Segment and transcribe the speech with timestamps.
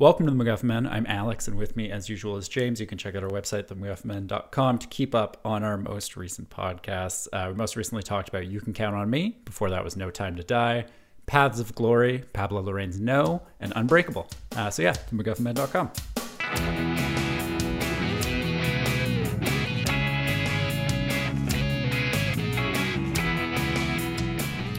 [0.00, 0.86] Welcome to the MacGuffin Men.
[0.86, 2.80] I'm Alex, and with me, as usual, is James.
[2.80, 7.28] You can check out our website, themacguffinmen.com, to keep up on our most recent podcasts.
[7.34, 9.36] Uh, we most recently talked about You Can Count on Me.
[9.44, 10.86] Before that was No Time to Die,
[11.26, 14.26] Paths of Glory, Pablo Larraín's No, and Unbreakable.
[14.56, 15.90] Uh, so yeah, themacguffinmen.com.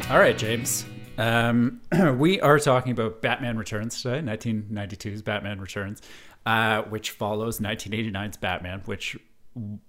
[0.09, 0.85] All right, James.
[1.21, 1.81] Um,
[2.17, 6.01] we are talking about Batman Returns today, 1992's Batman Returns,
[6.47, 9.15] uh, which follows 1989's Batman, which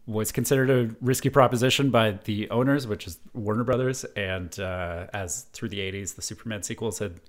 [0.07, 5.45] was considered a risky proposition by the owners, which is Warner Brothers, and uh, as
[5.55, 7.21] through the 80s, the Superman sequels had,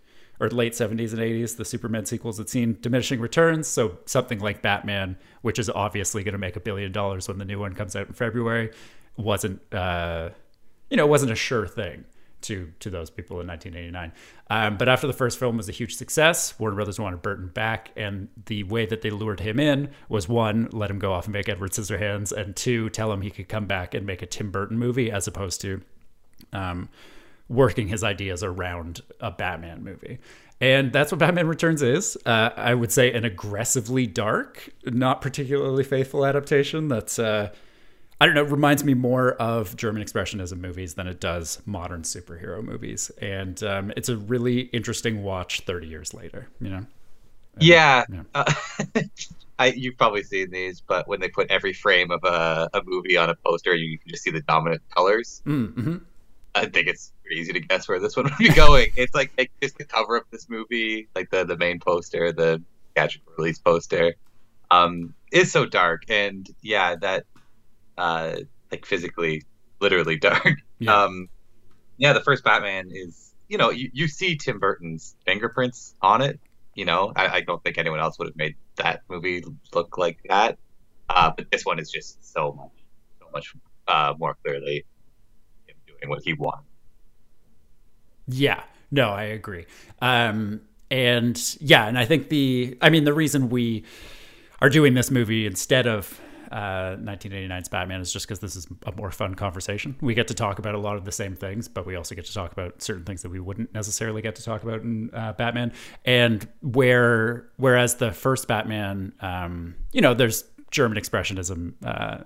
[0.41, 3.69] or late 70s and 80s, the Superman sequels had seen diminishing returns.
[3.69, 7.45] So something like Batman, which is obviously going to make a billion dollars when the
[7.45, 8.71] new one comes out in February,
[9.15, 10.31] wasn't, uh,
[10.89, 12.03] you know, wasn't a sure thing
[12.43, 14.11] to to those people in 1989.
[14.49, 17.91] Um, but after the first film was a huge success, Warner Brothers wanted Burton back,
[17.95, 21.33] and the way that they lured him in was one, let him go off and
[21.33, 24.51] make Edward Scissorhands, and two, tell him he could come back and make a Tim
[24.51, 25.81] Burton movie as opposed to
[26.51, 26.89] um,
[27.49, 30.19] working his ideas around a Batman movie.
[30.61, 32.15] And that's what Batman Returns is.
[32.25, 36.87] Uh, I would say an aggressively dark, not particularly faithful adaptation.
[36.87, 37.51] That's uh,
[38.21, 42.03] I don't know, it reminds me more of German expressionism movies than it does modern
[42.03, 43.11] superhero movies.
[43.21, 46.85] And um, it's a really interesting watch 30 years later, you know?
[47.59, 48.05] yeah.
[48.11, 48.23] yeah.
[48.33, 48.53] Uh,
[49.59, 53.17] I, you've probably seen these, but when they put every frame of a, a movie
[53.17, 55.41] on a poster, you can just see the dominant colors.
[55.45, 55.97] Mm-hmm.
[56.55, 58.87] I think it's pretty easy to guess where this one would be going.
[58.95, 62.61] it's like, like just the cover of this movie, like the, the main poster, the
[62.95, 64.15] theatrical release poster.
[64.71, 67.25] Um, is so dark, and yeah, that
[67.97, 68.35] uh,
[68.71, 69.43] like physically,
[69.79, 70.55] literally dark.
[70.79, 71.03] Yeah.
[71.03, 71.29] Um,
[71.97, 76.39] yeah, the first Batman is, you know, you, you see Tim Burton's fingerprints on it.
[76.75, 80.19] You know, I, I don't think anyone else would have made that movie look like
[80.27, 80.57] that.
[81.07, 82.71] Uh, but this one is just so much,
[83.19, 83.53] so much
[83.87, 84.85] uh, more clearly
[85.67, 86.67] him doing what he wants.
[88.27, 89.65] Yeah, no, I agree.
[90.01, 93.83] Um, and yeah, and I think the, I mean, the reason we
[94.61, 96.19] are doing this movie instead of
[96.53, 99.95] uh, 1989's Batman is just because this is a more fun conversation.
[100.01, 102.25] We get to talk about a lot of the same things, but we also get
[102.25, 105.33] to talk about certain things that we wouldn't necessarily get to talk about in uh,
[105.33, 105.73] Batman.
[106.05, 112.23] And where whereas the first Batman, um, you know, there's German expressionism uh,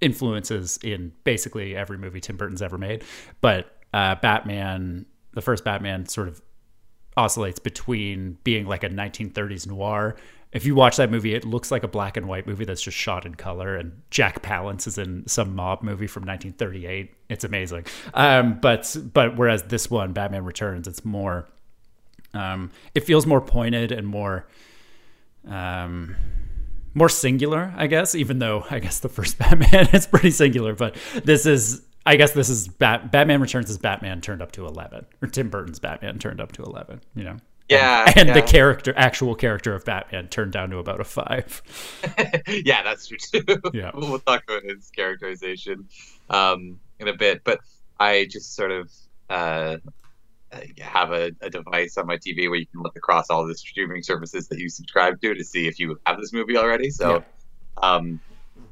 [0.00, 3.02] influences in basically every movie Tim Burton's ever made,
[3.40, 6.40] but uh, Batman, the first Batman, sort of
[7.16, 10.16] oscillates between being like a 1930s noir
[10.54, 12.96] if you watch that movie, it looks like a black and white movie that's just
[12.96, 13.76] shot in color.
[13.76, 17.12] And Jack Palance is in some mob movie from 1938.
[17.28, 17.86] It's amazing.
[18.14, 21.48] Um, but but whereas this one, Batman Returns, it's more.
[22.32, 24.46] Um, it feels more pointed and more.
[25.46, 26.14] Um,
[26.94, 28.14] more singular, I guess.
[28.14, 32.30] Even though I guess the first Batman is pretty singular, but this is I guess
[32.30, 36.20] this is Bat- Batman Returns is Batman turned up to eleven, or Tim Burton's Batman
[36.20, 37.00] turned up to eleven.
[37.16, 37.36] You know.
[37.68, 38.34] Yeah, and yeah.
[38.34, 41.62] the character, actual character of Batman, turned down to about a five.
[42.48, 43.60] yeah, that's true too.
[43.72, 45.88] Yeah, we'll talk about his characterization
[46.30, 47.60] um, in a bit, but
[47.98, 48.92] I just sort of
[49.30, 49.78] uh,
[50.78, 54.02] have a, a, device on my TV where you can look across all the streaming
[54.02, 56.90] services that you subscribe to to see if you have this movie already.
[56.90, 57.24] So,
[57.82, 57.94] yeah.
[57.94, 58.20] um,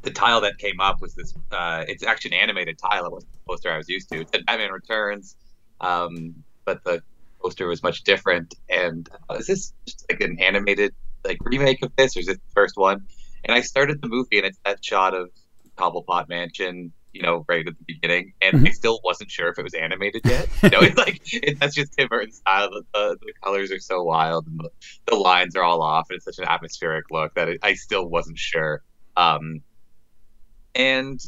[0.02, 1.32] the tile that came up was this.
[1.50, 3.06] Uh, it's actually an animated tile.
[3.06, 4.20] It wasn't the poster I was used to.
[4.20, 5.36] It said Batman Returns,
[5.80, 7.02] um, but the
[7.42, 8.54] poster was much different.
[8.68, 10.94] And uh, is this just like an animated
[11.24, 13.06] like remake of this, or is it the first one?
[13.44, 15.30] And I started the movie, and it's that shot of
[15.76, 18.66] Cobblepot Mansion, you know, right at the beginning, and mm-hmm.
[18.66, 20.48] I still wasn't sure if it was animated yet.
[20.62, 22.70] you know, it's like it, that's just Tim Burton style.
[22.70, 24.70] The, the, the, colors are so wild, and the,
[25.06, 28.08] the, lines are all off, and it's such an atmospheric look that it, I still
[28.08, 28.82] wasn't sure.
[29.16, 29.62] Um,
[30.74, 31.20] and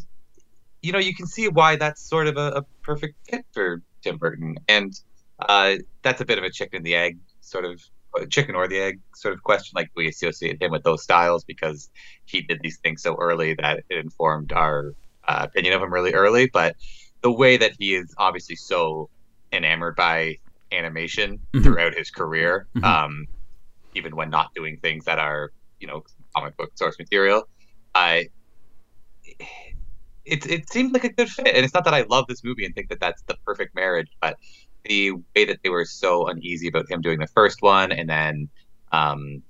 [0.83, 4.19] you know, you can see why that's sort of a, a perfect fit for Tim
[4.19, 4.93] Burton, and
[5.39, 7.81] uh, that's a bit of a chicken and the egg sort of
[8.31, 9.73] chicken or the egg sort of question.
[9.75, 11.91] Like we associate him with those styles because
[12.25, 14.95] he did these things so early that it informed our
[15.27, 16.49] uh, opinion of him really early.
[16.53, 16.77] But
[17.23, 19.09] the way that he is obviously so
[19.53, 20.39] enamored by
[20.73, 21.63] animation mm-hmm.
[21.63, 22.85] throughout his career, mm-hmm.
[22.85, 23.27] um,
[23.95, 26.03] even when not doing things that are you know
[26.37, 27.49] comic book source material,
[27.95, 28.29] I.
[30.27, 32.65] It, it seemed like a good fit, and it's not that I love this movie
[32.65, 34.39] and think that that's the perfect marriage, but
[34.85, 38.49] the way that they were so uneasy about him doing the first one, and then
[38.93, 39.43] um,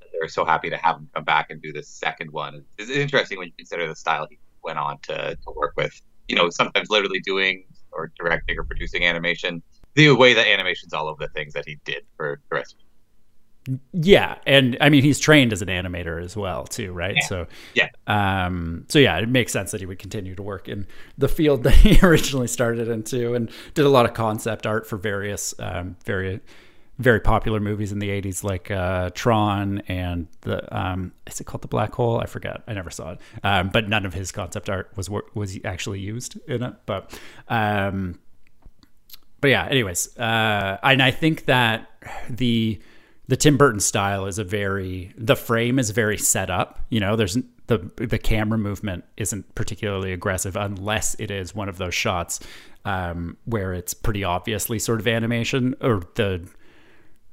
[0.00, 2.64] they were so happy to have him come back and do the second one.
[2.78, 6.00] It's interesting when you consider the style he went on to, to work with.
[6.28, 9.62] You know, sometimes literally doing or directing or producing animation.
[9.94, 12.76] The way that animation's all over the things that he did for the rest.
[13.92, 17.16] Yeah, and I mean he's trained as an animator as well too, right?
[17.16, 17.26] Yeah.
[17.26, 17.88] So Yeah.
[18.06, 20.86] um, so yeah, it makes sense that he would continue to work in
[21.18, 24.96] the field that he originally started into, and did a lot of concept art for
[24.96, 26.40] various um, very
[26.98, 31.60] very popular movies in the 80s like uh, Tron and the um, is it called
[31.60, 32.18] the Black Hole?
[32.20, 32.62] I forget.
[32.66, 33.18] I never saw it.
[33.44, 36.74] Um, but none of his concept art was was actually used in it.
[36.86, 38.18] But um,
[39.42, 39.66] but yeah.
[39.68, 41.90] Anyways, uh, and I think that
[42.30, 42.80] the
[43.28, 46.80] the Tim Burton style is a very the frame is very set up.
[46.90, 47.36] You know, there's
[47.66, 52.40] the the camera movement isn't particularly aggressive unless it is one of those shots
[52.84, 56.46] um, where it's pretty obviously sort of animation or the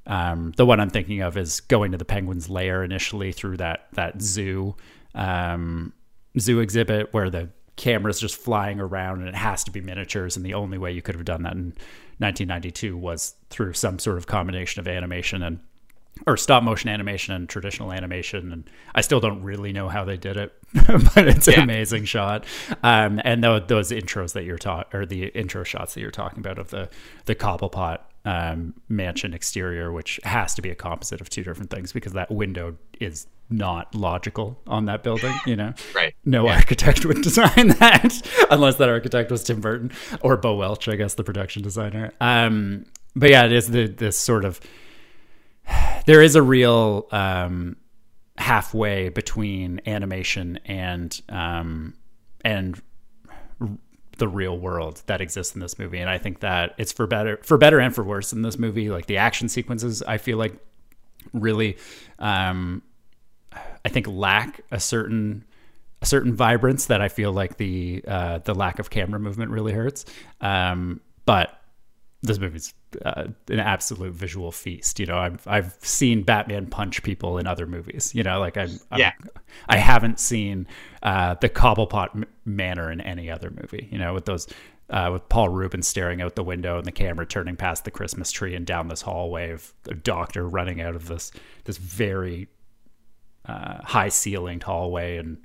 [0.05, 3.87] um, the one I'm thinking of is going to the penguin's lair initially through that
[3.93, 4.75] that zoo
[5.13, 5.93] um,
[6.39, 10.45] zoo exhibit where the camera's just flying around and it has to be miniatures and
[10.45, 11.73] the only way you could have done that in
[12.19, 15.59] 1992 was through some sort of combination of animation and
[16.27, 20.15] or stop motion animation and traditional animation and i still don't really know how they
[20.17, 20.53] did it
[21.15, 22.45] but it's an amazing shot
[22.83, 26.39] um, and tho- those intros that you're talking or the intro shots that you're talking
[26.39, 26.87] about of the
[27.25, 31.91] the cobblepot um, mansion exterior which has to be a composite of two different things
[31.91, 36.15] because that window is not logical on that building you know Right.
[36.23, 40.95] no architect would design that unless that architect was Tim Burton or Bo Welch, I
[40.95, 42.11] guess, the production designer.
[42.21, 44.59] Um, but yeah, it is the this sort of
[46.05, 47.77] there is a real um,
[48.37, 51.93] halfway between animation and um,
[52.43, 52.81] and
[54.17, 57.39] the real world that exists in this movie, and I think that it's for better
[57.43, 58.89] for better and for worse in this movie.
[58.89, 60.55] Like the action sequences, I feel like
[61.31, 61.77] really
[62.19, 62.81] um,
[63.85, 65.45] I think lack a certain
[66.01, 69.73] a certain vibrance that I feel like the uh, the lack of camera movement really
[69.73, 70.05] hurts.
[70.41, 71.57] Um, but
[72.23, 72.73] this movie's
[73.05, 74.99] uh, an absolute visual feast.
[74.99, 78.15] You know, I've I've seen Batman punch people in other movies.
[78.15, 79.11] You know, like I'm, I'm Yeah.
[79.67, 80.67] I haven't seen
[81.03, 83.89] uh, the Cobblepot m- manner in any other movie.
[83.91, 84.47] You know, with those.
[84.89, 88.31] Uh, with Paul Reubens staring out the window and the camera turning past the Christmas
[88.31, 91.31] tree and down this hallway of a doctor running out of this
[91.63, 92.49] this very
[93.45, 95.37] uh, high ceilinged hallway and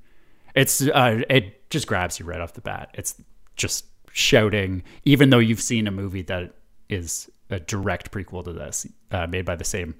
[0.57, 3.15] it's uh, it just grabs you right off the bat it's
[3.55, 6.55] just shouting even though you've seen a movie that
[6.89, 9.95] is a direct prequel to this uh, made by the same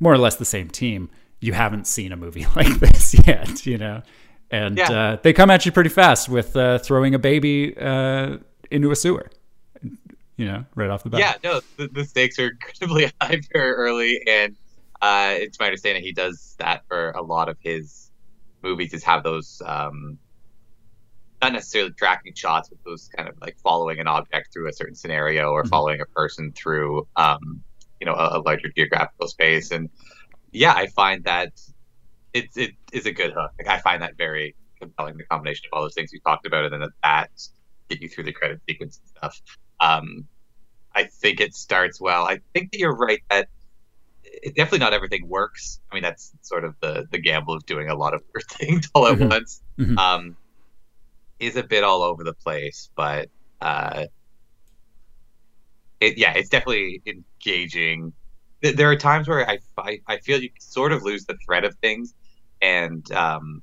[0.00, 1.08] more or less the same team
[1.40, 4.02] you haven't seen a movie like this yet you know
[4.50, 4.90] and Yeah.
[4.92, 8.36] uh, they come at you pretty fast with uh, throwing a baby uh,
[8.70, 9.30] into a sewer
[10.36, 13.72] you know right off the bat Yeah, no, the, the stakes are incredibly high very
[13.72, 14.56] early, and
[15.00, 18.10] uh, it's my understanding he does that for a lot of his
[18.62, 18.94] movies.
[18.94, 20.18] Is have those um,
[21.42, 24.94] not necessarily tracking shots, but those kind of like following an object through a certain
[24.94, 25.68] scenario or Mhm.
[25.68, 27.62] following a person through, um,
[28.00, 29.70] you know, a, a larger geographical space.
[29.72, 29.90] And
[30.52, 31.52] yeah, I find that
[32.32, 33.50] it it is a good hook.
[33.58, 35.16] Like I find that very compelling.
[35.16, 37.30] The combination of all those things we talked about, and then that
[37.90, 39.42] get you through the credit sequence and stuff.
[39.80, 40.28] Um,
[40.94, 42.24] I think it starts well.
[42.24, 43.48] I think that you're right that
[44.24, 45.80] it, definitely not everything works.
[45.90, 48.88] I mean, that's sort of the the gamble of doing a lot of weird things
[48.94, 49.30] all at Mhm.
[49.30, 49.60] once.
[49.78, 49.98] Mhm.
[49.98, 50.36] Um,
[51.42, 53.28] is a bit all over the place, but
[53.60, 54.04] uh,
[56.00, 58.12] it yeah, it's definitely engaging.
[58.62, 61.74] There are times where I I, I feel you sort of lose the thread of
[61.82, 62.14] things,
[62.60, 63.62] and um,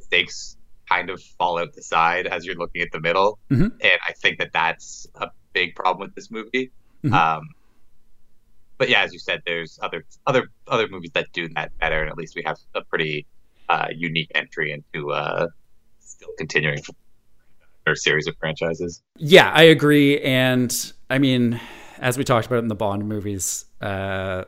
[0.00, 0.56] stakes
[0.88, 3.72] kind of fall out the side as you're looking at the middle, Mhm.
[3.82, 6.70] and I think that that's a big problem with this movie.
[7.02, 7.12] Mhm.
[7.12, 7.42] Um,
[8.78, 12.10] but yeah, as you said, there's other other other movies that do that better, and
[12.10, 13.26] at least we have a pretty
[13.68, 15.48] uh, unique entry into uh,
[16.06, 16.78] still continuing
[17.84, 19.02] their series of franchises.
[19.16, 20.20] Yeah, I agree.
[20.20, 21.60] And I mean,
[21.98, 24.44] as we talked about in the Bond movies, uh,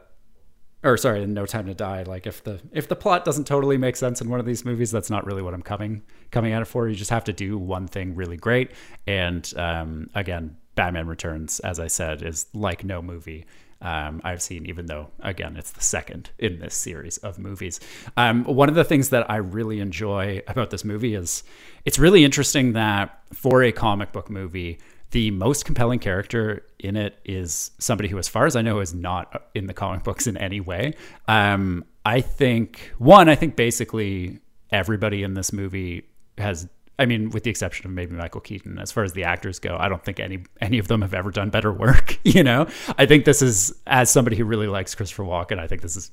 [0.84, 3.78] or sorry, in No Time to Die, like if the if the plot doesn't totally
[3.78, 6.62] make sense in one of these movies, that's not really what I'm coming coming at
[6.62, 6.88] it for.
[6.88, 8.72] You just have to do one thing really great.
[9.06, 13.46] And um, again, Batman Returns, as I said, is like no movie
[13.80, 17.78] um, I've seen, even though, again, it's the second in this series of movies.
[18.16, 21.44] Um, one of the things that I really enjoy about this movie is
[21.84, 24.78] it's really interesting that for a comic book movie,
[25.12, 28.92] the most compelling character in it is somebody who, as far as I know, is
[28.92, 30.94] not in the comic books in any way.
[31.28, 36.04] Um, I think, one, I think basically everybody in this movie
[36.36, 36.68] has
[36.98, 39.76] I mean, with the exception of maybe Michael Keaton, as far as the actors go,
[39.78, 42.18] I don't think any any of them have ever done better work.
[42.28, 42.66] You know,
[42.98, 46.10] I think this is as somebody who really likes Christopher Walken, I think this is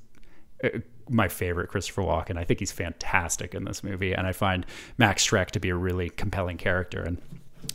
[0.63, 0.69] uh,
[1.09, 2.37] my favorite Christopher Walken.
[2.37, 4.65] I think he's fantastic in this movie, and I find
[4.97, 7.01] Max Schreck to be a really compelling character.
[7.01, 7.21] And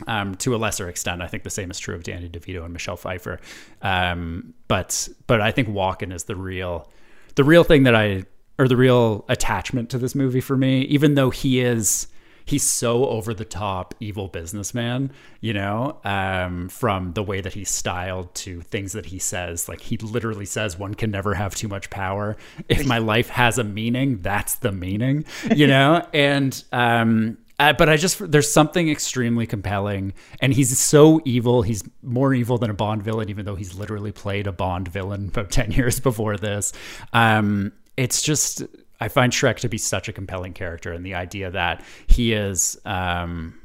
[0.07, 2.73] um, to a lesser extent, I think the same is true of Danny DeVito and
[2.73, 3.39] Michelle Pfeiffer.
[3.83, 6.89] Um, but but I think Walken is the real
[7.35, 8.23] the real thing that I
[8.57, 12.07] or the real attachment to this movie for me, even though he is
[12.51, 17.69] he's so over the top evil businessman, you know, um, from the way that he's
[17.69, 19.69] styled to things that he says.
[19.69, 22.35] Like he literally says, one can never have too much power.
[22.67, 25.23] If my life has a meaning, that's the meaning,
[25.55, 26.05] you know?
[26.13, 31.61] and, um, uh, but I just there's something extremely compelling, and he's so evil.
[31.61, 35.27] He's more evil than a Bond villain, even though he's literally played a Bond villain
[35.27, 36.73] about ten years before this.
[37.13, 38.63] Um, it's just
[39.01, 42.79] I find Schreck to be such a compelling character, and the idea that he is.
[42.85, 43.57] Um,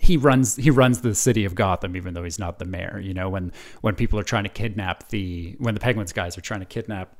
[0.00, 3.00] he runs he runs the city of Gotham even though he's not the mayor.
[3.02, 6.42] You know when when people are trying to kidnap the when the Penguins guys are
[6.42, 7.16] trying to kidnap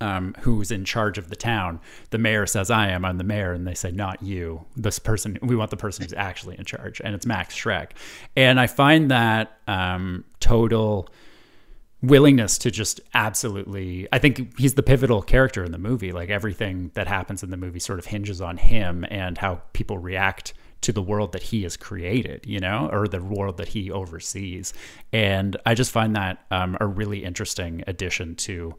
[0.00, 1.80] um, who's in charge of the town.
[2.10, 3.04] The mayor says, "I am.
[3.04, 4.64] I'm the mayor," and they say, "Not you.
[4.76, 5.38] This person.
[5.42, 7.90] We want the person who's actually in charge." And it's Max Schreck.
[8.36, 11.08] And I find that um, total
[12.02, 16.90] willingness to just absolutely i think he's the pivotal character in the movie like everything
[16.94, 20.92] that happens in the movie sort of hinges on him and how people react to
[20.92, 24.72] the world that he has created, you know, or the world that he oversees.
[25.12, 28.74] And I just find that um, a really interesting addition to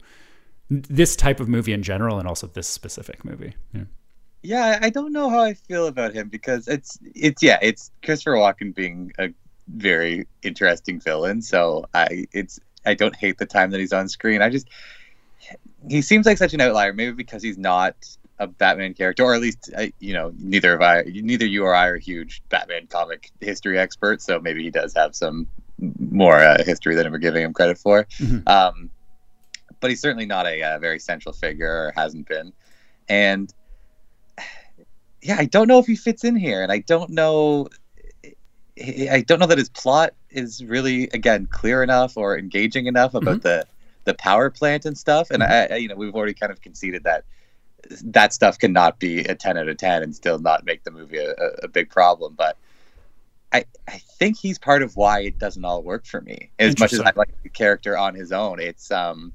[0.68, 3.54] this type of movie in general and also this specific movie.
[3.72, 3.84] Yeah.
[4.44, 8.32] Yeah, I don't know how I feel about him because it's it's yeah, it's Christopher
[8.32, 9.28] Walken being a
[9.68, 11.40] very interesting villain.
[11.42, 14.42] So I it's I don't hate the time that he's on screen.
[14.42, 14.68] I just
[15.88, 17.94] he seems like such an outlier, maybe because he's not
[18.38, 21.86] a Batman character, or at least you know neither of I, neither you or I
[21.86, 24.24] are huge Batman comic history experts.
[24.24, 25.46] So maybe he does have some
[25.98, 28.04] more uh, history than we're giving him credit for.
[28.18, 28.48] Mm-hmm.
[28.48, 28.90] Um,
[29.80, 32.52] but he's certainly not a, a uh, very central figure or hasn't been.
[33.08, 33.52] And
[35.20, 37.68] yeah, I don't know if he fits in here, and I don't know.
[38.78, 43.38] I don't know that his plot is really again clear enough or engaging enough about
[43.38, 43.48] mm-hmm.
[43.48, 43.66] the
[44.04, 45.30] the power plant and stuff.
[45.30, 45.72] And mm-hmm.
[45.72, 47.24] I, you know, we've already kind of conceded that
[48.04, 51.18] that stuff cannot be a ten out of ten and still not make the movie
[51.18, 52.34] a, a big problem.
[52.36, 52.56] But
[53.52, 56.50] I I think he's part of why it doesn't all work for me.
[56.58, 59.32] As much as I like the character on his own, it's um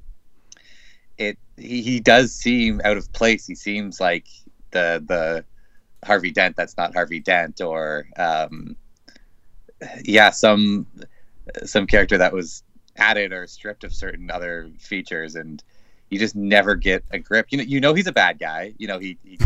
[1.17, 3.45] it he, he does seem out of place.
[3.45, 4.27] He seems like
[4.71, 5.45] the the
[6.05, 8.75] Harvey Dent that's not Harvey Dent, or um,
[10.03, 10.87] yeah, some
[11.63, 12.63] some character that was
[12.95, 15.63] added or stripped of certain other features, and
[16.09, 17.47] you just never get a grip.
[17.49, 18.73] You know, you know he's a bad guy.
[18.77, 19.39] You know he, he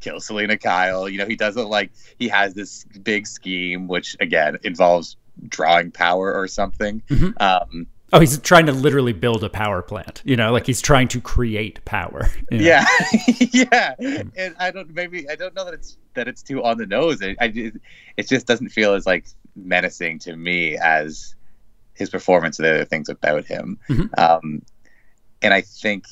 [0.00, 1.08] kills Selina Kyle.
[1.08, 5.16] You know he doesn't like he has this big scheme, which again involves
[5.48, 7.02] drawing power or something.
[7.08, 7.30] Mm-hmm.
[7.40, 10.22] Um, Oh, he's trying to literally build a power plant.
[10.24, 12.30] You know, like he's trying to create power.
[12.50, 12.64] You know?
[12.64, 12.84] Yeah,
[13.52, 13.94] yeah.
[14.36, 17.22] And I don't maybe I don't know that it's that it's too on the nose.
[17.22, 17.72] I, I
[18.16, 19.26] it just doesn't feel as like
[19.64, 21.34] menacing to me as
[21.94, 23.78] his performance and the other things about him.
[23.88, 24.06] Mm-hmm.
[24.18, 24.62] Um,
[25.42, 26.04] and I think,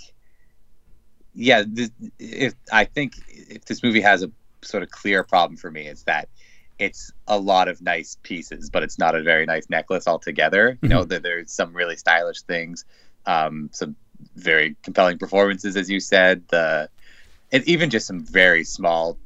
[1.34, 4.30] yeah, this, if I think if this movie has a
[4.62, 6.28] sort of clear problem for me, it's that
[6.78, 10.72] it's a lot of nice pieces, but it's not a very nice necklace altogether.
[10.72, 10.86] Mm-hmm.
[10.86, 11.22] You know, mm-hmm.
[11.22, 12.84] there's some really stylish things,
[13.24, 13.96] um, some
[14.34, 16.46] very compelling performances, as you said.
[16.48, 16.88] The
[17.52, 19.18] and even just some very small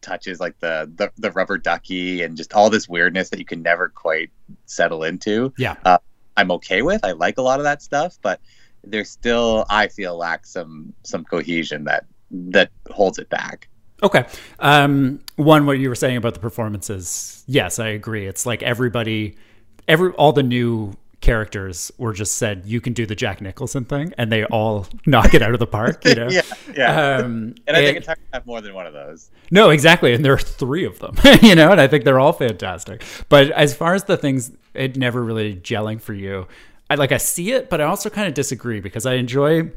[0.00, 3.62] touches like the, the the rubber ducky and just all this weirdness that you can
[3.62, 4.30] never quite
[4.66, 5.52] settle into.
[5.56, 5.98] Yeah, uh,
[6.36, 7.04] I'm okay with.
[7.04, 8.40] I like a lot of that stuff, but
[8.84, 13.68] there's still I feel lacks some some cohesion that that holds it back.
[14.02, 14.24] Okay.
[14.58, 18.26] Um, one, what you were saying about the performances, yes, I agree.
[18.26, 19.36] It's like everybody,
[19.86, 24.12] every all the new characters were just said you can do the Jack Nicholson thing,
[24.16, 26.04] and they all knock it out of the park.
[26.04, 26.42] You know, yeah,
[26.74, 27.16] yeah.
[27.16, 29.30] Um, and I think it's hard have more than one of those.
[29.50, 31.16] No, exactly, and there are three of them.
[31.42, 33.02] you know, and I think they're all fantastic.
[33.28, 36.46] But as far as the things, it never really gelling for you.
[36.88, 39.70] I like I see it, but I also kind of disagree because I enjoy,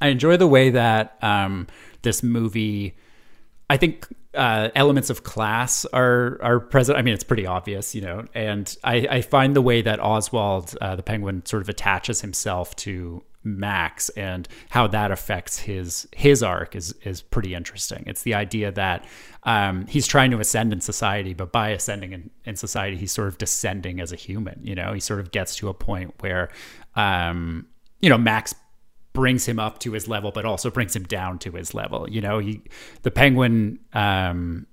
[0.00, 1.66] I enjoy the way that um,
[2.02, 2.96] this movie
[3.70, 6.98] I think uh, elements of class are are present.
[6.98, 8.24] I mean, it's pretty obvious, you know.
[8.34, 12.74] And I, I find the way that Oswald, uh, the Penguin, sort of attaches himself
[12.76, 18.04] to Max and how that affects his his arc is is pretty interesting.
[18.06, 19.06] It's the idea that
[19.44, 23.28] um, he's trying to ascend in society, but by ascending in, in society, he's sort
[23.28, 24.60] of descending as a human.
[24.62, 26.48] You know, he sort of gets to a point where,
[26.96, 27.66] um,
[28.00, 28.54] you know, Max
[29.14, 32.06] brings him up to his level, but also brings him down to his level.
[32.10, 32.60] You know, he
[33.02, 34.66] the penguin um,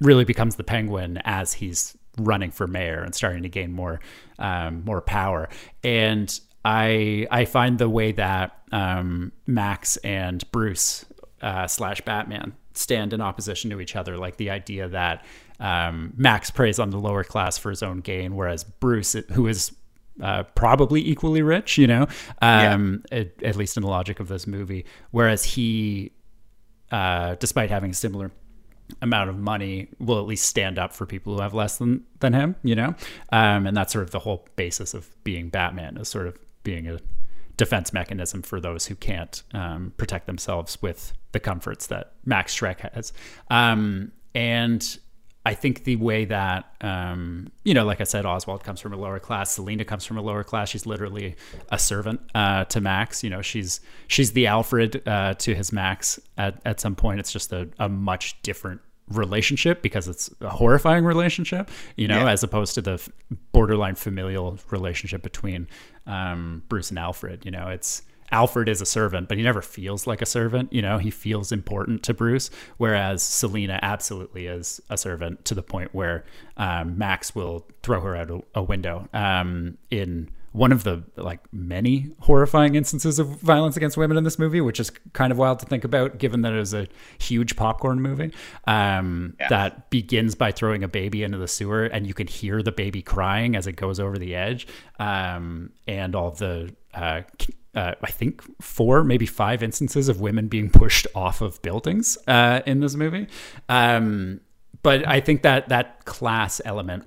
[0.00, 4.00] really becomes the penguin as he's running for mayor and starting to gain more
[4.40, 5.48] um, more power.
[5.84, 11.04] And I I find the way that um, Max and Bruce
[11.42, 15.24] uh, slash Batman stand in opposition to each other, like the idea that
[15.60, 19.72] um, Max preys on the lower class for his own gain, whereas Bruce, who is
[20.22, 22.06] uh, probably equally rich, you know,
[22.40, 23.18] um, yeah.
[23.18, 24.84] at, at, least in the logic of this movie.
[25.10, 26.12] Whereas he,
[26.90, 28.30] uh, despite having a similar
[29.02, 32.32] amount of money, will at least stand up for people who have less than than
[32.32, 32.94] him, you know.
[33.32, 36.86] Um, and that's sort of the whole basis of being Batman is sort of being
[36.86, 36.98] a
[37.56, 42.80] defense mechanism for those who can't um, protect themselves with the comforts that Max Schreck
[42.94, 43.12] has.
[43.50, 44.98] Um, and
[45.46, 48.96] I think the way that, um, you know, like I said, Oswald comes from a
[48.96, 49.52] lower class.
[49.52, 50.70] Selina comes from a lower class.
[50.70, 51.36] She's literally
[51.70, 53.22] a servant uh, to Max.
[53.22, 56.18] You know, she's she's the Alfred uh, to his Max.
[56.38, 61.04] At at some point, it's just a, a much different relationship because it's a horrifying
[61.04, 61.70] relationship.
[61.96, 62.30] You know, yeah.
[62.30, 63.06] as opposed to the
[63.52, 65.68] borderline familial relationship between
[66.06, 67.44] um, Bruce and Alfred.
[67.44, 70.72] You know, it's Alfred is a servant, but he never feels like a servant.
[70.72, 75.62] You know, he feels important to Bruce, whereas Selina absolutely is a servant to the
[75.62, 76.24] point where
[76.56, 79.08] um, Max will throw her out a, a window.
[79.12, 84.38] Um, in one of the like many horrifying instances of violence against women in this
[84.38, 86.86] movie, which is kind of wild to think about, given that it was a
[87.18, 88.32] huge popcorn movie
[88.68, 89.48] um, yeah.
[89.48, 93.02] that begins by throwing a baby into the sewer, and you can hear the baby
[93.02, 94.68] crying as it goes over the edge,
[95.00, 97.22] um, and all the uh,
[97.74, 102.60] uh, I think four, maybe five instances of women being pushed off of buildings uh,
[102.66, 103.28] in this movie.
[103.68, 104.40] Um,
[104.82, 107.06] but I think that that class element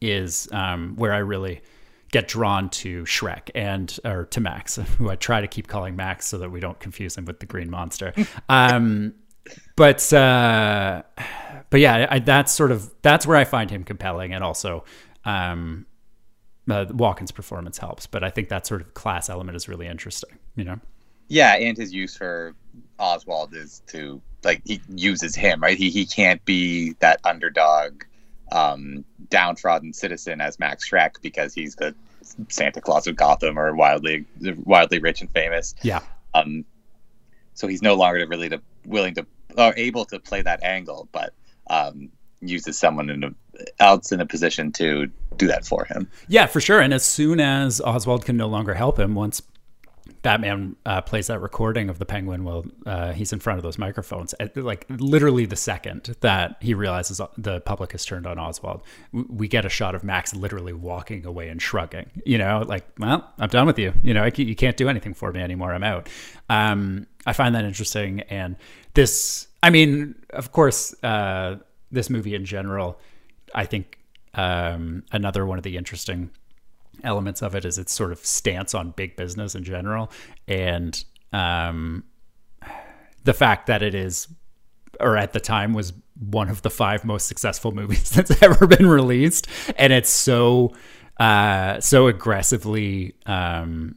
[0.00, 1.62] is um, where I really
[2.12, 6.26] get drawn to Schreck and or to Max, who I try to keep calling Max
[6.26, 8.12] so that we don't confuse him with the Green Monster.
[8.48, 9.14] Um,
[9.76, 11.02] but uh,
[11.70, 14.84] but yeah, I, that's sort of that's where I find him compelling, and also
[15.24, 15.86] um,
[16.70, 20.30] uh, Walken's performance helps, but I think that sort of class element is really interesting.
[20.54, 20.80] You know.
[21.28, 22.54] Yeah, and his use for
[22.98, 25.76] Oswald is to like he uses him right.
[25.76, 28.04] He he can't be that underdog,
[28.52, 31.94] um, downtrodden citizen as Max Schreck because he's the
[32.48, 34.24] Santa Claus of Gotham or wildly
[34.64, 35.74] wildly rich and famous.
[35.82, 36.00] Yeah.
[36.34, 36.64] Um,
[37.54, 41.32] so he's no longer really to, willing to or able to play that angle, but
[41.68, 43.30] um, uses someone in a,
[43.78, 46.08] else in a position to do that for him.
[46.28, 46.80] Yeah, for sure.
[46.80, 49.42] And as soon as Oswald can no longer help him, once
[50.22, 53.78] Batman uh, plays that recording of the Penguin while uh, he's in front of those
[53.78, 59.46] microphones, like literally the second that he realizes the public has turned on Oswald, we
[59.46, 62.10] get a shot of Max literally walking away and shrugging.
[62.24, 63.92] You know, like, well, I'm done with you.
[64.02, 65.72] You know, you can't do anything for me anymore.
[65.72, 66.08] I'm out.
[66.48, 68.56] Um, I find that interesting, and
[68.94, 69.46] this.
[69.62, 71.56] I mean, of course, uh,
[71.90, 72.98] this movie in general,
[73.54, 73.98] I think
[74.34, 76.30] um, another one of the interesting
[77.04, 80.10] elements of it is its sort of stance on big business in general,
[80.48, 82.04] and um,
[83.24, 84.28] the fact that it is,
[85.00, 88.86] or at the time was one of the five most successful movies that's ever been
[88.86, 89.46] released,
[89.76, 90.74] and it's so
[91.18, 93.14] uh, so aggressively.
[93.26, 93.96] Um,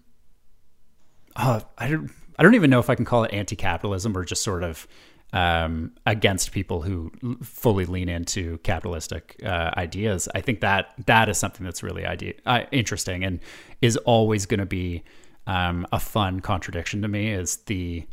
[1.35, 2.11] oh, I don't.
[2.37, 4.87] I don't even know if I can call it anti-capitalism or just sort of
[5.33, 7.11] um, against people who
[7.43, 10.27] fully lean into capitalistic uh, ideas.
[10.33, 13.39] I think that that is something that's really idea, uh, interesting and
[13.81, 15.03] is always going to be
[15.47, 17.31] um, a fun contradiction to me.
[17.31, 18.05] Is the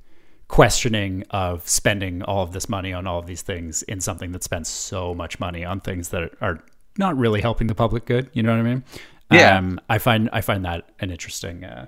[0.48, 4.44] questioning of spending all of this money on all of these things in something that
[4.44, 6.62] spends so much money on things that are
[6.98, 8.30] not really helping the public good.
[8.32, 8.84] You know what I mean?
[9.30, 9.56] Yeah.
[9.56, 11.86] Um, I find I find that an interesting uh,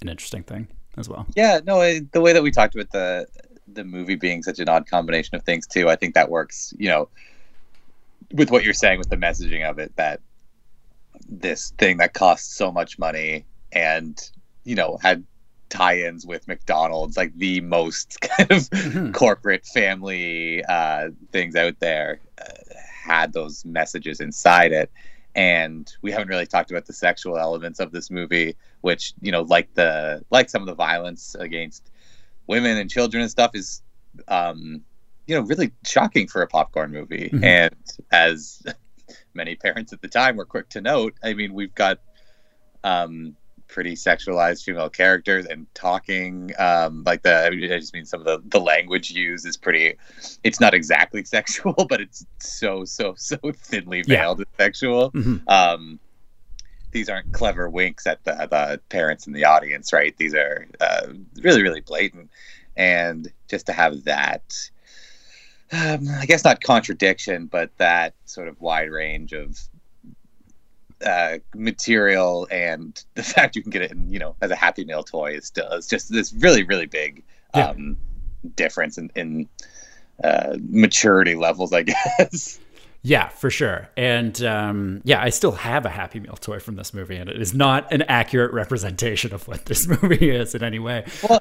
[0.00, 1.26] an interesting thing as well.
[1.36, 1.78] Yeah, no,
[2.12, 3.26] the way that we talked about the
[3.78, 5.88] the movie being such an odd combination of things too.
[5.88, 7.08] I think that works, you know,
[8.32, 10.20] with what you're saying with the messaging of it that
[11.28, 14.30] this thing that costs so much money and
[14.64, 15.24] you know had
[15.68, 19.12] tie-ins with McDonald's, like the most kind of mm-hmm.
[19.12, 22.52] corporate family uh, things out there, uh,
[23.02, 24.90] had those messages inside it.
[25.34, 29.42] And we haven't really talked about the sexual elements of this movie, which you know,
[29.42, 31.90] like the like some of the violence against
[32.48, 33.82] women and children and stuff is
[34.26, 34.82] um,
[35.26, 37.44] you know really shocking for a popcorn movie mm-hmm.
[37.44, 37.74] and
[38.10, 38.62] as
[39.34, 42.00] many parents at the time were quick to note i mean we've got
[42.82, 43.36] um,
[43.68, 48.42] pretty sexualized female characters and talking um, like the i just mean some of the,
[48.48, 49.94] the language used is pretty
[50.42, 54.44] it's not exactly sexual but it's so so so thinly veiled yeah.
[54.56, 55.36] sexual mm-hmm.
[55.48, 56.00] um,
[56.90, 60.16] these aren't clever winks at the, the parents in the audience, right?
[60.16, 61.08] These are uh,
[61.42, 62.30] really, really blatant.
[62.76, 64.70] And just to have that,
[65.72, 69.58] um, I guess not contradiction, but that sort of wide range of
[71.04, 74.84] uh, material and the fact you can get it, in, you know, as a Happy
[74.84, 77.22] Meal toy is still is just this really, really big
[77.54, 77.96] um,
[78.42, 78.50] yeah.
[78.56, 79.48] difference in, in
[80.22, 81.82] uh, maturity levels, I
[82.18, 82.58] guess.
[83.02, 83.88] Yeah, for sure.
[83.96, 87.40] And um, yeah, I still have a Happy Meal toy from this movie, and it
[87.40, 91.04] is not an accurate representation of what this movie is in any way.
[91.28, 91.40] Well,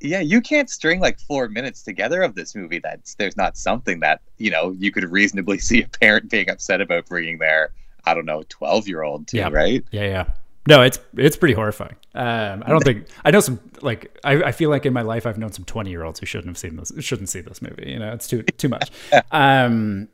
[0.00, 2.78] yeah, you can't string like four minutes together of this movie.
[2.78, 6.80] That's there's not something that you know you could reasonably see a parent being upset
[6.80, 7.72] about bringing their
[8.04, 9.48] I don't know twelve year old to, Yeah.
[9.50, 9.84] right?
[9.92, 10.24] Yeah, yeah.
[10.68, 11.96] No, it's it's pretty horrifying.
[12.14, 15.24] Um, I don't think I know some like I, I feel like in my life
[15.26, 17.90] I've known some twenty year olds who shouldn't have seen this shouldn't see this movie.
[17.90, 18.90] You know, it's too too much.
[19.32, 20.08] Um,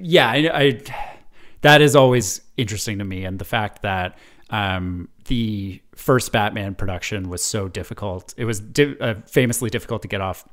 [0.00, 0.80] yeah, I, I
[1.62, 4.18] that is always interesting to me, and the fact that
[4.50, 8.34] um, the first Batman production was so difficult.
[8.36, 10.48] It was di- uh, famously difficult to get off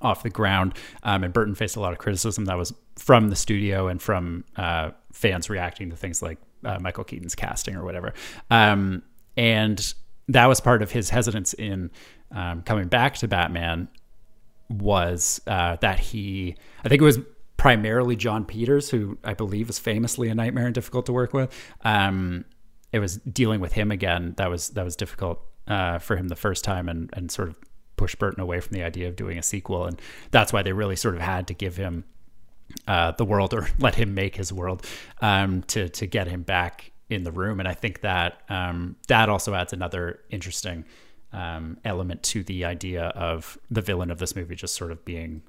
[0.00, 0.74] off the ground.
[1.02, 4.44] Um, and Burton faced a lot of criticism that was from the studio and from
[4.56, 8.12] uh, fans reacting to things like uh, Michael Keaton's casting or whatever.
[8.50, 9.02] Um,
[9.36, 9.94] and
[10.28, 11.90] that was part of his hesitance in
[12.32, 13.88] um, coming back to Batman
[14.68, 17.18] was uh, that he, I think it was
[17.62, 21.54] primarily Jon Peters, who I believe is famously a nightmare and difficult to work with.
[21.84, 22.44] Um,
[22.90, 26.34] it was dealing with him again that was that was difficult uh, for him the
[26.34, 27.56] first time, and and sort of
[27.96, 30.96] pushed Burton away from the idea of doing a sequel, and that's why they really
[30.96, 32.02] sort of had to give him
[32.88, 34.84] uh, the world or let him make his world
[35.20, 37.60] um, to to get him back in the room.
[37.60, 40.84] And I think that um, that also adds another interesting
[41.32, 45.42] um, element to the idea of the villain of this movie just sort of being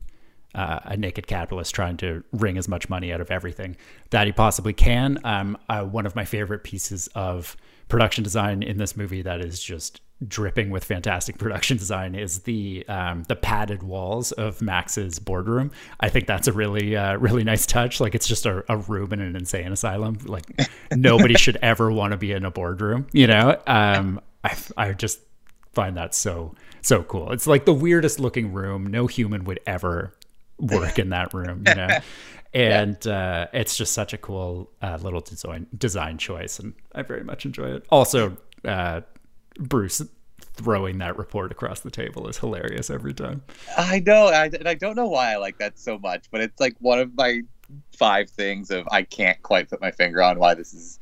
[0.55, 3.75] uh, a naked capitalist trying to wring as much money out of everything
[4.11, 5.19] that he possibly can.
[5.23, 9.61] Um, uh, one of my favorite pieces of production design in this movie that is
[9.61, 15.71] just dripping with fantastic production design is the um, the padded walls of Max's boardroom.
[15.99, 17.99] I think that's a really uh, really nice touch.
[17.99, 20.17] Like it's just a, a room in an insane asylum.
[20.25, 20.45] Like
[20.91, 23.07] nobody should ever want to be in a boardroom.
[23.11, 25.19] You know, um, I I just
[25.73, 27.31] find that so so cool.
[27.31, 28.87] It's like the weirdest looking room.
[28.87, 30.13] No human would ever
[30.63, 31.99] work in that room, you know.
[32.55, 37.23] And uh, it's just such a cool uh, little design design choice, and I very
[37.23, 37.85] much enjoy it.
[37.89, 39.01] Also, uh,
[39.57, 40.03] Bruce
[40.53, 43.41] throwing that report across the table is hilarious every time.
[43.75, 46.59] I know, I, and I don't know why I like that so much, but it's
[46.59, 47.41] like one of my
[47.95, 50.99] five things of I can't quite put my finger on why this is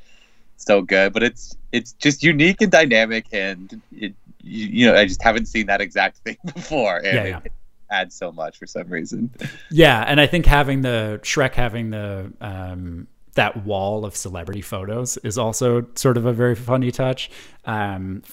[0.55, 5.05] so good, but it's it's just unique and dynamic, and it you, you know I
[5.05, 7.39] just haven't seen that exact thing before, and Yeah, yeah.
[7.43, 7.51] It
[7.91, 9.31] adds so much for some reason.
[9.69, 15.17] Yeah, and I think having the Schreck having the um, that wall of celebrity photos
[15.17, 17.29] is also sort of a very funny touch.
[17.65, 18.23] Um,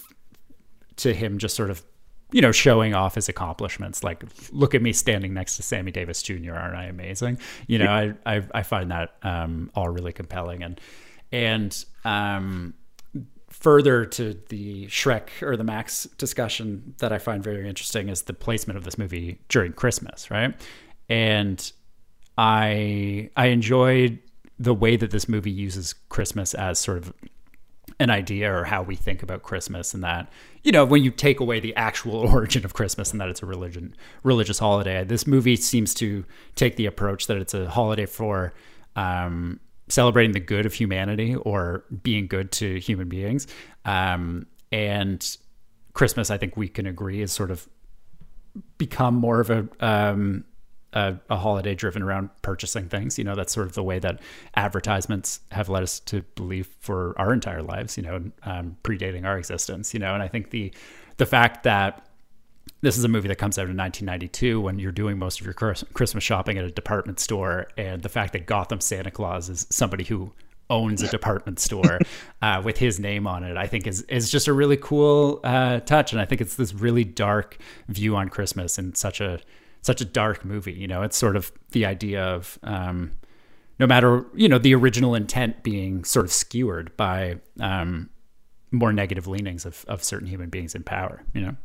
[0.96, 1.82] to him, just sort of
[2.32, 4.02] you know showing off his accomplishments.
[4.02, 6.54] Like, look at me standing next to Sammy Davis Jr.
[6.54, 7.38] Aren't I amazing?
[7.66, 10.80] You know, I I, I find that um, all really compelling and
[11.30, 12.74] and um,
[13.50, 18.34] further to the Schreck or the Max discussion that I find very interesting is the
[18.34, 20.54] placement of this movie during Christmas, right?
[21.08, 21.72] And
[22.36, 24.20] I I enjoyed
[24.58, 27.12] the way that this movie uses Christmas as sort of
[28.00, 30.30] an idea or how we think about Christmas and that
[30.62, 33.46] you know when you take away the actual origin of Christmas and that it's a
[33.46, 38.52] religion religious holiday this movie seems to take the approach that it's a holiday for
[38.94, 39.58] um,
[39.88, 43.46] celebrating the good of humanity or being good to human beings
[43.84, 45.36] um, and
[45.92, 47.68] Christmas I think we can agree is sort of
[48.76, 50.44] become more of a um,
[50.92, 53.18] a, a holiday driven around purchasing things.
[53.18, 54.20] You know, that's sort of the way that
[54.54, 57.96] advertisements have led us to believe for our entire lives.
[57.96, 59.92] You know, um, predating our existence.
[59.92, 60.72] You know, and I think the
[61.18, 62.07] the fact that
[62.80, 65.54] this is a movie that comes out in 1992 when you're doing most of your
[65.54, 70.04] Christmas shopping at a department store, and the fact that Gotham Santa Claus is somebody
[70.04, 70.32] who
[70.70, 71.98] owns a department store
[72.42, 75.80] uh, with his name on it, I think is is just a really cool uh,
[75.80, 79.40] touch, and I think it's this really dark view on Christmas and such a
[79.82, 80.72] such a dark movie.
[80.72, 83.12] You know, it's sort of the idea of um,
[83.78, 88.10] no matter you know the original intent being sort of skewered by um,
[88.70, 91.22] more negative leanings of of certain human beings in power.
[91.34, 91.56] You know.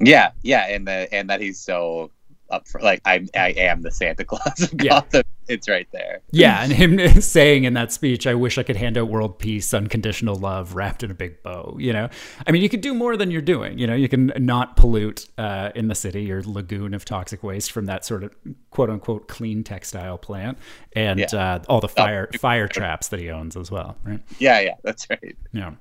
[0.00, 2.10] Yeah, yeah, and the and that he's so
[2.50, 5.00] up for like I I am the Santa Claus of Yeah.
[5.00, 5.22] Gotham.
[5.46, 6.20] It's right there.
[6.30, 9.74] Yeah, and him saying in that speech, "I wish I could hand out world peace,
[9.74, 12.08] unconditional love, wrapped in a big bow." You know,
[12.46, 13.78] I mean, you could do more than you're doing.
[13.78, 17.72] You know, you can not pollute uh, in the city your lagoon of toxic waste
[17.72, 18.34] from that sort of
[18.70, 20.56] quote unquote clean textile plant,
[20.94, 21.26] and Yeah.
[21.56, 23.96] uh, all the fire fire traps that he owns as well.
[24.02, 24.20] Right?
[24.38, 25.36] Yeah, yeah, that's right.
[25.52, 25.72] Yeah.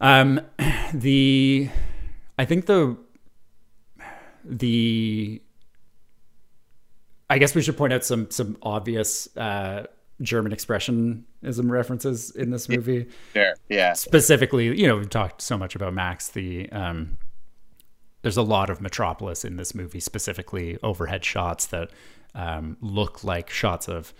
[0.00, 0.40] Um,
[0.94, 1.68] the,
[2.38, 2.96] I think the,
[4.44, 5.42] the,
[7.28, 9.84] I guess we should point out some some obvious uh,
[10.22, 13.06] German expressionism references in this movie.
[13.32, 13.54] Sure.
[13.68, 13.92] Yeah.
[13.94, 16.28] Specifically, you know, we've talked so much about Max.
[16.28, 17.18] The um,
[18.22, 21.90] there's a lot of Metropolis in this movie, specifically overhead shots that
[22.34, 24.12] um, look like shots of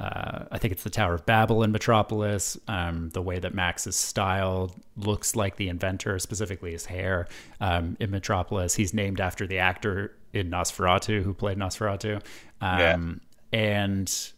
[0.00, 2.56] uh, I think it's the Tower of Babel in Metropolis.
[2.68, 7.28] Um, the way that Max's style looks like the inventor, specifically his hair
[7.60, 8.74] um, in Metropolis.
[8.74, 12.22] He's named after the actor in Nosferatu who played Nosferatu.
[12.62, 13.20] Um,
[13.52, 14.32] And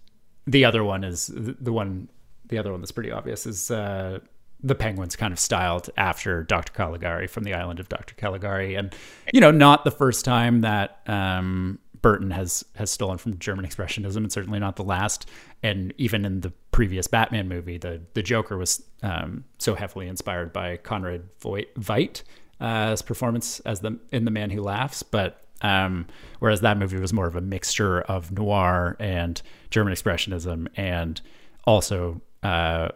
[0.46, 2.08] the other one is the one.
[2.46, 4.18] The other one that's pretty obvious is uh,
[4.62, 6.72] the Penguin's kind of styled after Dr.
[6.72, 8.14] Caligari from the island of Dr.
[8.14, 8.92] Caligari, and
[9.32, 14.16] you know, not the first time that um, Burton has has stolen from German expressionism,
[14.18, 15.28] and certainly not the last.
[15.62, 20.52] And even in the previous Batman movie, the the Joker was um, so heavily inspired
[20.52, 22.22] by Conrad Veidt
[22.60, 26.06] uh, performance as the in The Man Who Laughs, but um,
[26.40, 31.20] whereas that movie was more of a mixture of noir and German expressionism, and
[31.64, 32.88] also uh,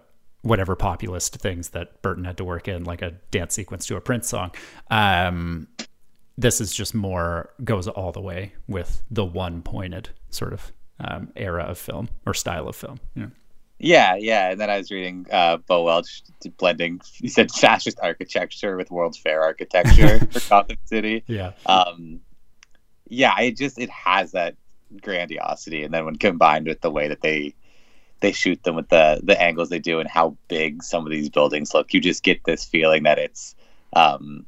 [0.43, 4.01] whatever populist things that Burton had to work in, like a dance sequence to a
[4.01, 4.53] Prince song.
[4.91, 5.69] Um,
[6.39, 11.33] this is just more goes all the way with the one pointed sort of um,
[11.37, 13.01] era of film or style of film.
[13.15, 13.27] Yeah.
[13.79, 14.51] Yeah, yeah.
[14.51, 16.23] And then I was reading uh, Bo Welch
[16.57, 21.25] blending, he said fascist architecture with World's Fair architecture for Gotham City.
[21.27, 21.53] Yeah.
[21.67, 22.21] Um,
[23.09, 24.57] yeah, it just, it has that
[25.03, 25.85] grandiosity.
[25.85, 27.55] And then when combined with the way that they,
[28.21, 31.29] they shoot them with the, the angles they do and how big some of these
[31.29, 33.55] buildings look, you just get this feeling that it's,
[33.93, 34.47] um,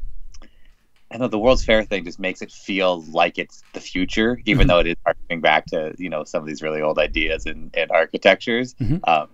[1.11, 4.63] I know the World's Fair thing just makes it feel like it's the future, even
[4.63, 4.69] mm-hmm.
[4.69, 7.75] though it is harkening back to you know some of these really old ideas and,
[7.75, 8.75] and architectures.
[8.75, 8.99] Mm-hmm.
[9.09, 9.29] Um,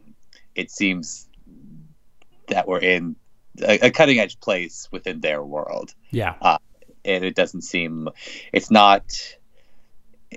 [0.55, 1.29] it seems
[2.49, 3.17] that we're in
[3.61, 5.95] a, a, cutting edge place within their world.
[6.11, 6.59] Yeah, uh,
[7.05, 8.09] and it doesn't seem
[8.53, 9.05] it's not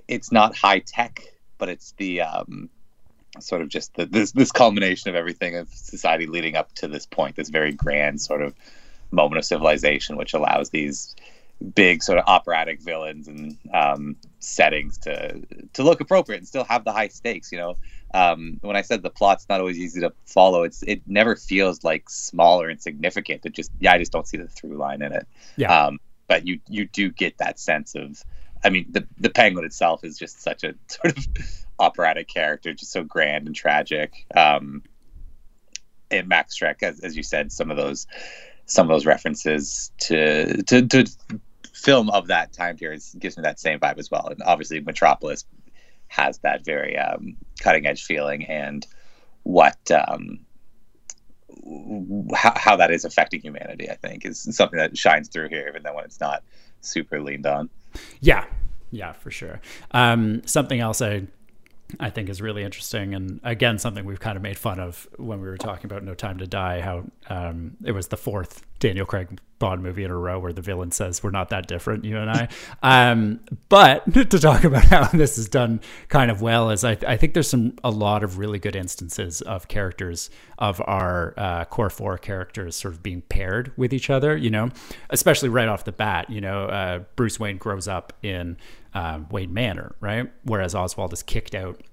[0.08, 1.22] it's not high tech,
[1.60, 2.70] but it's the um,
[3.40, 7.06] sort of just the, this this culmination of everything of society leading up to this
[7.06, 8.56] point, this very grand sort of
[9.12, 11.16] moment of civilization, which allows these
[11.74, 15.42] big sort of operatic villains and um, settings to
[15.74, 17.52] to look appropriate and still have the high stakes.
[17.52, 17.78] You know,
[18.14, 21.84] um, when I said the plot's not always easy to follow, it's it never feels
[21.84, 23.46] like small or insignificant.
[23.46, 25.28] It just yeah, I just don't see the through line in it.
[25.56, 25.86] Yeah.
[25.86, 28.24] Um, but you you do get that sense of,
[28.64, 31.28] I mean, the the penguin itself is just such a sort of
[31.80, 34.26] operatic character, just so grand and tragic.
[34.36, 34.84] Um,
[36.10, 38.08] and Max Schreck, as, as you said, some of those
[38.68, 41.06] some of those references to to, to
[41.74, 44.28] film of that time period gives me that same vibe as well.
[44.28, 45.46] And obviously, Metropolis
[46.10, 48.86] has that very um, cutting edge feeling and
[49.44, 50.40] what um,
[52.36, 53.90] how, how that is affecting humanity.
[53.90, 56.44] I think is something that shines through here, even though when it's not
[56.82, 57.70] super leaned on.
[58.20, 58.46] Yeah,
[58.92, 59.62] yeah, for sure.
[59.92, 61.24] Um, something else I
[62.00, 63.14] I think is really interesting.
[63.16, 66.14] And again, something we've kind of made fun of when we were talking about No
[66.14, 70.16] Time to Die, how um, it was the fourth Daniel Craig Bond movie in a
[70.16, 72.48] row where the villain says, We're not that different, you and I.
[72.84, 77.18] um, but to talk about how this is done kind of well is I, I,
[77.18, 81.90] think there's some a lot of really good instances of characters of our uh, core
[81.90, 84.70] four characters sort of being paired with each other, you know,
[85.10, 86.30] especially right off the bat.
[86.30, 88.58] You know, uh, Bruce Wayne grows up in
[88.98, 90.32] uh, Wayne Manor, right?
[90.44, 91.84] Whereas Oswald is kicked out,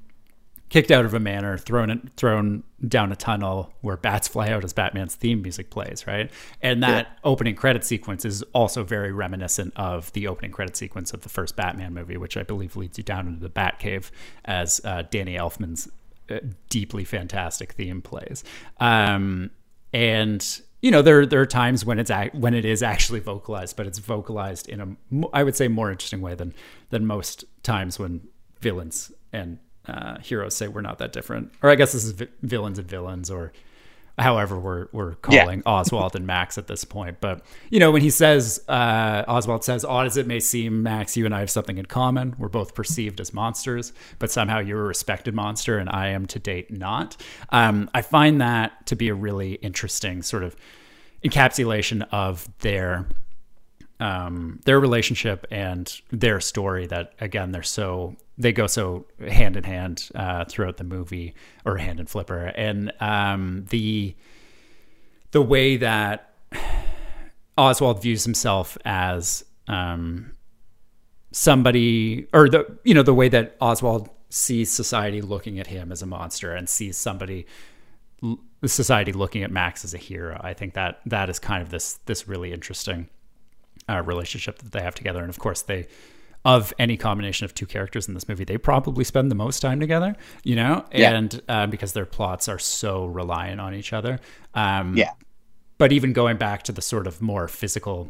[0.70, 4.72] kicked out of a manor, thrown thrown down a tunnel where bats fly out as
[4.72, 6.30] Batman's theme music plays, right?
[6.62, 7.18] And that yeah.
[7.22, 11.56] opening credit sequence is also very reminiscent of the opening credit sequence of the first
[11.56, 14.10] Batman movie, which I believe leads you down into the Batcave
[14.46, 15.90] as uh, Danny Elfman's
[16.30, 16.38] uh,
[16.70, 18.44] deeply fantastic theme plays.
[18.80, 19.50] Um,
[19.92, 23.86] and you know there there are times when it's when it is actually vocalized, but
[23.86, 26.52] it's vocalized in a I would say more interesting way than
[26.90, 28.28] than most times when
[28.60, 31.52] villains and uh, heroes say we're not that different.
[31.62, 33.54] Or I guess this is vi- villains and villains, or
[34.18, 35.72] however we're we're calling yeah.
[35.72, 37.20] Oswald and Max at this point.
[37.20, 41.16] But you know, when he says uh, Oswald says, "Odd as it may seem, Max,
[41.16, 42.34] you and I have something in common.
[42.38, 46.38] We're both perceived as monsters, but somehow you're a respected monster, and I am to
[46.38, 47.16] date not."
[47.50, 50.56] Um, I find that to be a really interesting sort of
[51.24, 53.06] encapsulation of their
[54.00, 59.64] um, their relationship and their story that again they're so they go so hand in
[59.64, 64.14] hand uh, throughout the movie or hand in flipper and um, the
[65.30, 66.32] the way that
[67.58, 70.32] Oswald views himself as um,
[71.32, 76.02] somebody or the you know the way that Oswald sees society looking at him as
[76.02, 77.46] a monster and sees somebody
[78.64, 82.00] society looking at Max as a hero I think that that is kind of this
[82.06, 83.08] this really interesting
[83.88, 85.20] uh, relationship that they have together.
[85.20, 85.86] And of course, they
[86.44, 89.80] of any combination of two characters in this movie, they probably spend the most time
[89.80, 91.14] together, you know, yeah.
[91.14, 94.20] and uh, because their plots are so reliant on each other.
[94.54, 95.12] Um, yeah.
[95.78, 98.08] But even going back to the sort of more physical,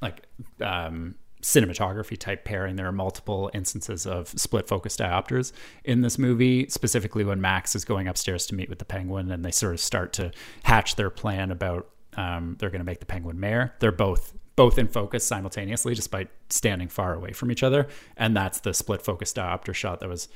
[0.00, 0.22] like
[0.62, 2.76] um, cinematography type pairing.
[2.76, 5.52] There are multiple instances of split focus diopters
[5.84, 9.44] in this movie, specifically when Max is going upstairs to meet with the penguin and
[9.44, 10.32] they sort of start to
[10.64, 13.74] hatch their plan about um, they're going to make the penguin mayor.
[13.78, 18.58] They're both both in focus simultaneously, despite standing far away from each other, and that's
[18.58, 20.26] the split focus diopter shot that was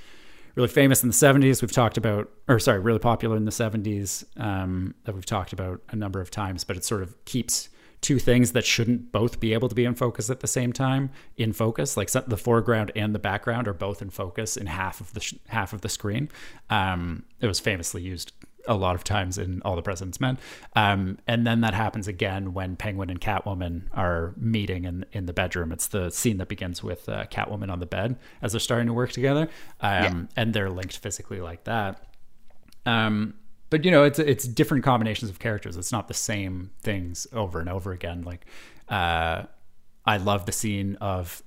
[0.55, 1.61] really famous in the 70s.
[1.61, 5.81] We've talked about, or sorry, really popular in the 70s um, that we've talked about
[5.89, 7.69] a number of times, but it sort of keeps
[8.01, 11.11] two things that shouldn't both be able to be in focus at the same time
[11.37, 11.97] in focus.
[11.97, 15.35] Like the foreground and the background are both in focus in half of the sh-
[15.49, 16.29] half of the screen.
[16.71, 18.33] Um, it was famously used
[18.67, 20.39] a lot of times in All the President's Men.
[20.77, 25.33] Um, and then that happens again when Penguin and Catwoman are meeting in, in the
[25.33, 25.73] bedroom.
[25.73, 28.93] It's the scene that begins with uh, Catwoman on the bed as they're starting to
[28.93, 29.49] work together.
[29.81, 30.23] Um, yeah.
[30.37, 32.05] And they're linked physically like that.
[32.87, 33.35] Um,
[33.71, 35.79] but you know, it's it's different combinations of characters.
[35.79, 38.23] It's not the same things over and over again.
[38.23, 38.45] Like,
[38.91, 39.45] uh,
[40.05, 41.43] I love the scene of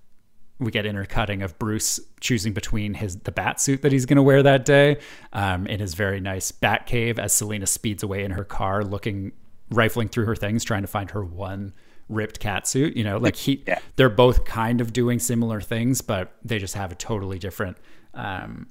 [0.59, 4.23] we get intercutting of Bruce choosing between his the bat suit that he's going to
[4.23, 4.97] wear that day
[5.33, 9.33] um, in his very nice bat cave as Selina speeds away in her car, looking
[9.69, 11.73] rifling through her things, trying to find her one
[12.07, 12.95] ripped cat suit.
[12.95, 13.79] You know, like he, yeah.
[13.97, 17.77] they're both kind of doing similar things, but they just have a totally different
[18.13, 18.67] um,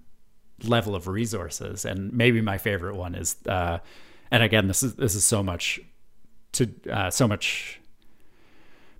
[0.63, 1.85] level of resources.
[1.85, 3.79] And maybe my favorite one is, uh,
[4.31, 5.81] and again, this is this is so much
[6.53, 7.81] to uh, so much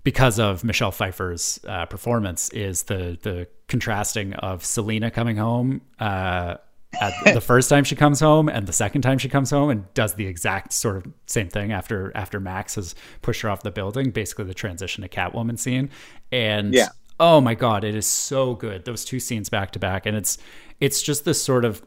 [0.05, 6.55] because of Michelle Pfeiffer's uh, performance is the the contrasting of Selina coming home uh,
[7.01, 9.91] at the first time she comes home and the second time she comes home and
[9.95, 13.71] does the exact sort of same thing after after Max has pushed her off the
[13.71, 15.89] building, basically the transition to Catwoman scene.
[16.31, 16.89] And yeah.
[17.19, 18.85] oh my god, it is so good.
[18.85, 20.37] Those two scenes back to back and it's
[20.79, 21.83] it's just this sort of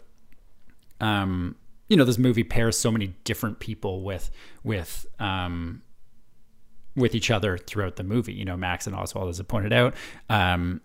[1.00, 1.54] um
[1.88, 4.28] you know, this movie pairs so many different people with
[4.64, 5.82] with um
[6.98, 8.32] with each other throughout the movie.
[8.32, 9.94] You know, Max and Oswald, as it pointed out,
[10.28, 10.80] um,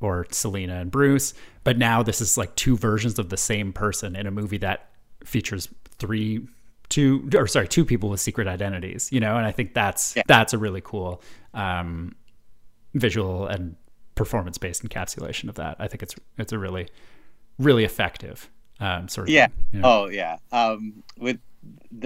[0.00, 1.34] or Selina and Bruce.
[1.62, 4.90] But now this is like two versions of the same person in a movie that
[5.24, 6.46] features three,
[6.88, 9.10] two, or sorry, two people with secret identities.
[9.12, 10.22] You know, and I think that's yeah.
[10.26, 11.22] that's a really cool
[11.54, 12.14] um,
[12.94, 13.76] visual and
[14.14, 15.76] performance based encapsulation of that.
[15.78, 16.88] I think it's it's a really
[17.58, 19.48] really effective um, sort of yeah.
[19.72, 19.88] You know?
[19.88, 20.38] Oh yeah.
[20.52, 21.38] Um, with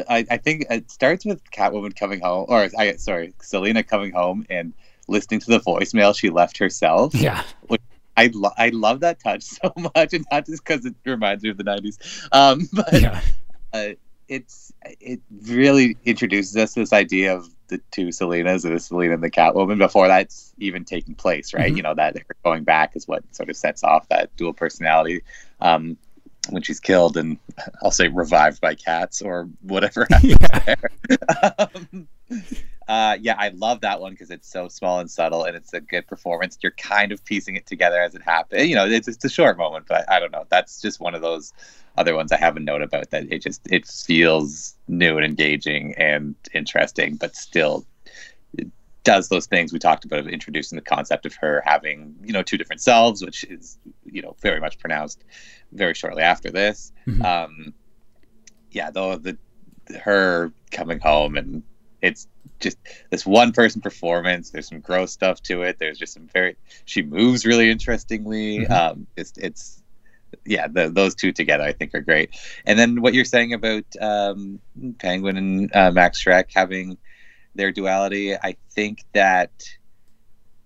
[0.09, 4.47] I, I think it starts with Catwoman coming home, or I sorry, Selina coming home
[4.51, 4.73] and
[5.07, 7.14] listening to the voicemail she left herself.
[7.14, 7.83] Yeah, which
[8.16, 11.51] I lo- I love that touch so much, and not just because it reminds me
[11.51, 13.21] of the '90s, um, but yeah.
[13.73, 13.88] uh,
[14.29, 19.23] it's it really introduces us to this idea of the two Selinas, the Selina and
[19.23, 21.66] the Catwoman, before that's even taking place, right?
[21.66, 21.77] Mm-hmm.
[21.77, 25.23] You know that going back is what sort of sets off that dual personality.
[25.61, 25.97] Um,
[26.51, 27.39] when she's killed and
[27.83, 30.61] I'll say revived by cats or whatever happens yeah.
[30.61, 30.91] there.
[31.59, 32.09] um,
[32.89, 35.81] uh, yeah, I love that one because it's so small and subtle and it's a
[35.81, 36.59] good performance.
[36.63, 38.67] You're kind of piecing it together as it happens.
[38.67, 40.47] You know, it's, it's a short moment, but I don't know.
[40.49, 41.53] That's just one of those
[41.99, 45.95] other ones I have a note about that it just it feels new and engaging
[45.99, 47.85] and interesting, but still
[49.09, 52.42] does those things we talked about of introducing the concept of her having you know
[52.42, 55.25] two different selves, which is you know very much pronounced
[55.73, 56.92] very shortly after this.
[57.07, 57.23] Mm-hmm.
[57.25, 57.75] Um,
[58.71, 59.38] yeah, though the
[60.05, 61.62] her coming home and
[62.03, 62.29] it's
[62.61, 62.77] just
[63.09, 64.51] this one person performance.
[64.51, 65.79] There's some gross stuff to it.
[65.79, 68.59] There's just some very she moves really interestingly.
[68.59, 68.73] Mm-hmm.
[68.73, 69.83] Um, it's it's
[70.44, 72.38] yeah, the, those two together I think are great.
[72.66, 74.61] And then what you're saying about um,
[74.99, 76.99] Penguin and uh, Max Schreck having
[77.55, 79.51] their duality, I think that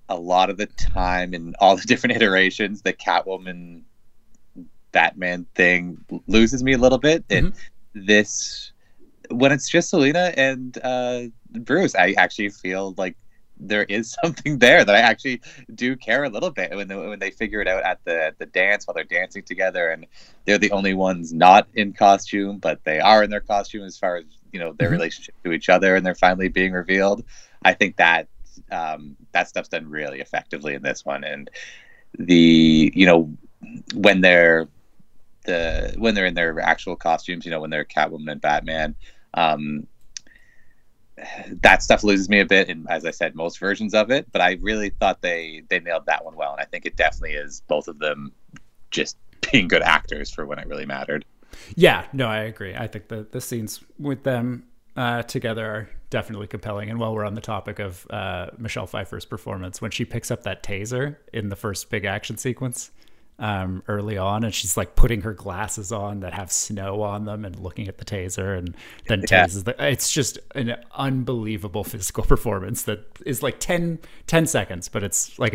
[0.09, 3.83] a lot of the time in all the different iterations, the Catwoman
[4.93, 7.27] Batman thing loses me a little bit.
[7.29, 7.47] Mm-hmm.
[7.47, 8.73] And this,
[9.31, 13.17] when it's just Selina and uh, Bruce, I actually feel like
[13.59, 15.41] there is something there that I actually
[15.75, 18.47] do care a little bit when they, when they figure it out at the the
[18.47, 20.07] dance while they're dancing together and
[20.45, 24.17] they're the only ones not in costume, but they are in their costume as far
[24.17, 24.95] as you know their mm-hmm.
[24.95, 27.25] relationship to each other and they're finally being revealed.
[27.65, 28.29] I think that
[28.71, 31.51] um, that stuff's done really effectively in this one and
[32.19, 33.33] the you know
[33.95, 34.69] when they're
[35.45, 38.95] the when they're in their actual costumes, you know, when they're Catwoman and Batman.
[39.35, 39.87] Um,
[41.63, 44.27] that stuff loses me a bit, and as I said, most versions of it.
[44.33, 47.35] But I really thought they they nailed that one well, and I think it definitely
[47.35, 48.33] is both of them
[48.91, 49.17] just
[49.53, 51.25] being good actors for when it really mattered.
[51.75, 52.75] Yeah, no, I agree.
[52.75, 54.65] I think the the scenes with them
[54.97, 56.91] uh, together are definitely compelling.
[56.91, 60.43] And while we're on the topic of uh, Michelle Pfeiffer's performance, when she picks up
[60.43, 62.91] that taser in the first big action sequence,
[63.39, 67.45] um, early on, and she's like putting her glasses on that have snow on them
[67.47, 68.77] and looking at the taser, and
[69.09, 69.47] then Yeah.
[69.47, 69.65] tases.
[69.65, 75.39] The, it's just an unbelievable physical performance that is like 10, 10 seconds, but it's
[75.39, 75.55] like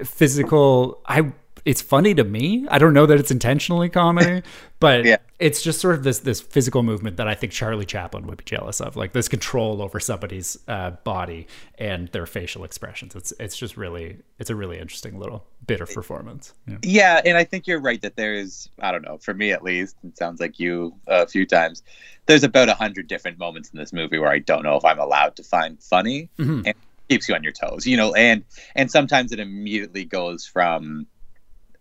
[0.00, 1.00] a physical.
[1.06, 1.32] I.
[1.64, 2.66] It's funny to me.
[2.70, 4.42] I don't know that it's intentionally comedy,
[4.80, 5.16] but Yeah.
[5.38, 8.44] it's just sort of this this physical movement that I think Charlie Chaplin would be
[8.44, 11.46] jealous of, like this control over somebody's uh, body
[11.78, 13.16] and their facial expressions.
[13.16, 16.52] It's it's just really it's a really interesting little bit of performance.
[16.66, 16.76] Yeah.
[16.82, 19.96] Yeah, and I think you're right that there's I don't know for me at least.
[20.04, 21.82] It sounds like you a few times.
[22.26, 24.98] There's about a hundred different moments in this movie where I don't know if I'm
[24.98, 26.62] allowed to find funny, Mhm.
[26.66, 26.74] and
[27.08, 27.86] keeps you on your toes.
[27.86, 28.44] You know, and
[28.74, 31.06] and sometimes it immediately goes from,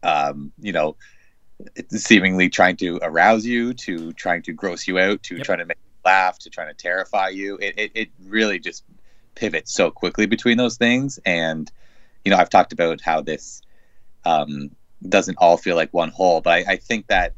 [0.03, 0.95] um, you know,
[1.91, 5.45] seemingly trying to arouse you to trying to gross you out to Yep.
[5.45, 7.57] trying to make you laugh to trying to terrify you.
[7.61, 8.83] It it, it really just
[9.35, 11.71] pivots so quickly between those things and
[12.23, 13.61] you know i've talked about how this
[14.25, 14.71] um,
[15.07, 17.33] doesn't all feel like one whole but I, I think that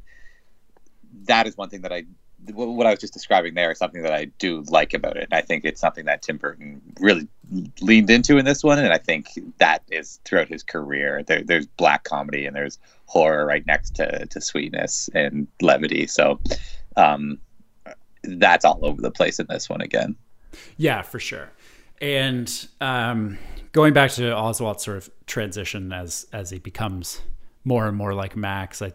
[1.28, 2.04] that is one thing that i
[2.54, 5.28] what i was just describing there is something that i do like about it.
[5.32, 7.28] I think it's something that tim burton really
[7.82, 8.80] leaned into in this one.
[8.80, 9.28] And i think
[9.60, 14.26] that is throughout his career there, there's black comedy and there's horror right next to,
[14.26, 16.08] to sweetness and levity.
[16.08, 16.40] So
[16.98, 17.40] um,
[18.24, 20.16] that's all over the place in this one again.
[20.78, 21.52] Yeah, for sure.
[22.02, 23.38] And um,
[23.72, 27.22] going back to Oswald's sort of transition as as he becomes
[27.64, 28.94] more and more like Max, I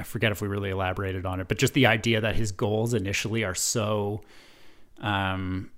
[0.00, 2.94] I forget if we really elaborated on it, but just the idea that his goals
[2.94, 4.22] initially are so
[5.00, 5.70] um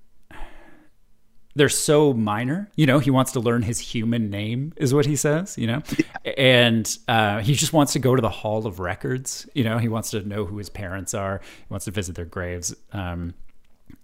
[1.55, 2.71] they're so minor.
[2.77, 5.83] You know, he wants to learn his human name, is what he says, you know?
[6.39, 9.47] And uh, he just wants to go to the Hall of Records.
[9.55, 12.25] You know, he wants to know who his parents are, he wants to visit their
[12.25, 12.75] graves.
[12.93, 13.35] Um,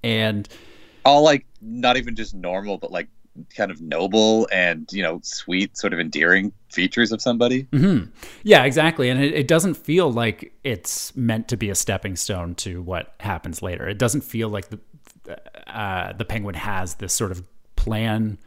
[0.04, 0.46] and
[1.04, 3.08] all like not even just normal but like
[3.56, 8.04] kind of noble and you know sweet sort of endearing features of somebody hmm
[8.42, 9.08] Yeah, exactly.
[9.08, 13.14] And it, it doesn't feel like it's meant to be a stepping stone to what
[13.20, 13.88] happens later.
[13.88, 14.80] It doesn't feel like the
[15.66, 17.42] uh, the penguin has this sort of
[17.76, 18.38] plan.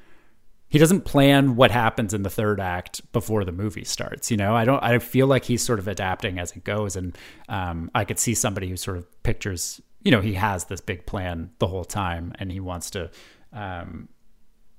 [0.69, 4.32] He doesn't plan what happens in the third act before the movie starts.
[4.32, 4.82] You know, I don't.
[4.82, 7.17] I feel like he's sort of adapting as it goes, and
[7.49, 9.82] um, I could see somebody who sort of pictures.
[10.03, 13.11] You know, he has this big plan the whole time, and he wants to
[13.53, 14.07] um,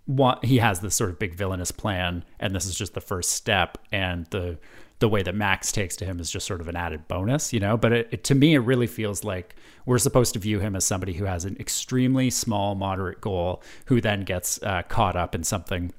[0.07, 3.30] want he has this sort of big villainous plan and this is just the first
[3.30, 4.59] step and the
[4.98, 7.61] the way that max takes to him is just sort of an added bonus you
[7.61, 7.76] know?
[7.76, 9.55] But it, it, to me it really feels like
[9.86, 14.00] we're supposed to view him as somebody who has an extremely small moderate goal who
[14.00, 15.92] then gets uh, caught up in something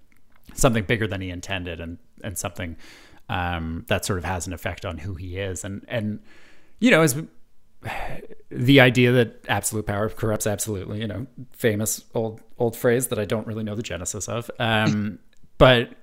[0.53, 2.77] something bigger than he intended and and something
[3.29, 5.63] um, that sort of has an effect on who he is.
[5.63, 6.19] And and
[6.79, 7.21] you know as
[8.49, 13.25] the idea that absolute power corrupts absolutely, you know, famous old old phrase that I
[13.25, 14.49] don't really know the genesis of.
[14.59, 15.19] Um,
[15.57, 15.95] but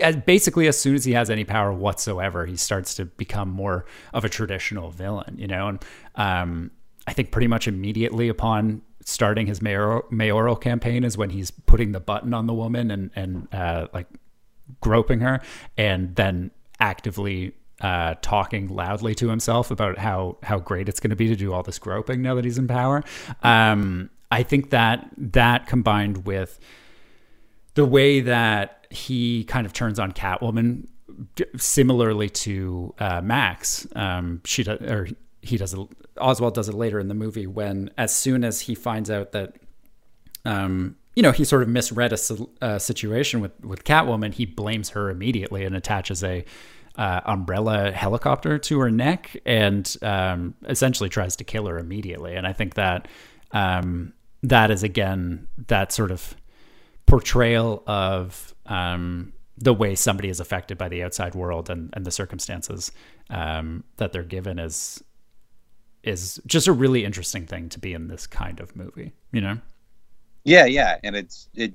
[0.00, 3.84] as, basically, as soon as he has any power whatsoever, he starts to become more
[4.12, 5.68] of a traditional villain, you know.
[5.68, 6.70] And um,
[7.06, 11.92] I think pretty much immediately upon starting his mayoral, mayoral campaign is when he's putting
[11.92, 14.06] the button on the woman and and uh, like
[14.80, 15.40] groping her,
[15.76, 21.16] and then actively uh, talking loudly to himself about how how great it's going to
[21.16, 23.02] be to do all this groping now that he's in power.
[23.42, 26.58] Um, I think that that combined with
[27.74, 30.88] the way that he kind of turns on Catwoman,
[31.56, 35.08] similarly to uh, Max, um, she does or
[35.42, 35.80] he does it.
[36.20, 39.54] Oswald does it later in the movie when, as soon as he finds out that
[40.44, 44.32] um, you know, he sort of misread a si- uh, situation with with Catwoman.
[44.32, 46.44] He blames her immediately and attaches a
[47.00, 52.34] uh, umbrella helicopter to her neck and um, essentially tries to kill her immediately.
[52.36, 53.08] And I think that
[53.52, 56.36] um, that is again that sort of
[57.06, 62.10] portrayal of um, the way somebody is affected by the outside world and, and the
[62.10, 62.92] circumstances
[63.30, 65.02] um, that they're given is
[66.02, 69.14] is just a really interesting thing to be in this kind of movie.
[69.32, 69.58] You know.
[70.44, 71.72] Yeah, yeah, and it's it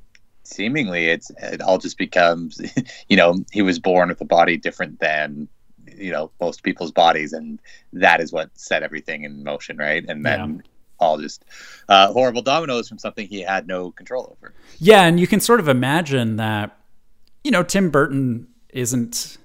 [0.48, 2.62] seemingly it's it all just becomes
[3.10, 5.48] you know he was born with a body different than
[5.96, 7.60] you know most people's bodies and
[7.94, 10.06] that is what set everything in motion right?
[10.08, 10.62] And then yeah.
[11.00, 11.46] all just
[11.90, 14.54] uh, horrible dominoes from something he had no control over.
[14.80, 16.78] Yeah and you can sort of imagine that
[17.44, 19.38] you know tim burton isn't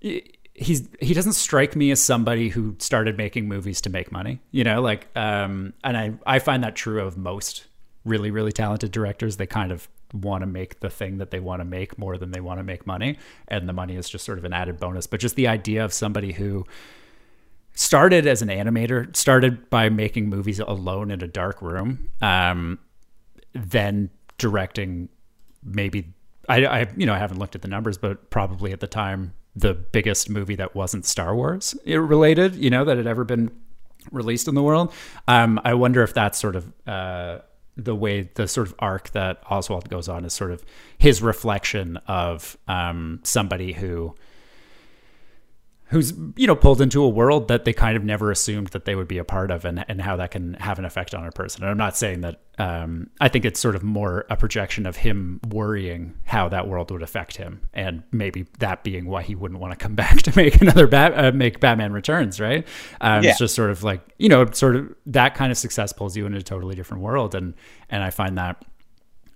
[0.00, 4.62] he's he doesn't strike me as somebody who started making movies to make money you
[4.62, 7.66] know like um and i i find that true of most
[8.06, 9.36] really really talented directors.
[9.36, 9.88] They kind of
[10.22, 12.64] want to make the thing that they want to make more than they want to
[12.64, 15.48] make money and the money is just sort of an added bonus but just the
[15.48, 16.64] idea of somebody who
[17.74, 22.78] started as an animator started by making movies alone in a dark room um,
[23.52, 25.08] then directing
[25.62, 26.12] maybe
[26.48, 29.32] I, I you know I haven't looked at the numbers but probably at the time
[29.56, 33.50] the biggest movie that wasn't Star Wars related, you know, that had ever been
[34.12, 34.92] released in the world.
[35.26, 37.38] Um, I wonder if that's sort of uh,
[37.76, 40.64] the way the sort of arc that Oswald goes on is sort of
[40.98, 44.14] his reflection of um, somebody who
[45.88, 48.94] who's you know pulled into a world that they kind of never assumed that they
[48.94, 51.30] would be a part of and, and how that can have an effect on a
[51.30, 51.62] person.
[51.62, 54.96] And i'm not saying that um, i think it's sort of more a projection of
[54.96, 59.60] him worrying how that world would affect him and maybe that being why he wouldn't
[59.60, 62.66] want to come back to make another Bat- uh, make batman returns right?
[63.00, 63.30] Um, yeah.
[63.30, 66.26] it's just sort of like you know sort of that kind of success pulls you
[66.26, 67.34] into a totally different world.
[67.34, 67.54] And
[67.90, 68.64] and i find that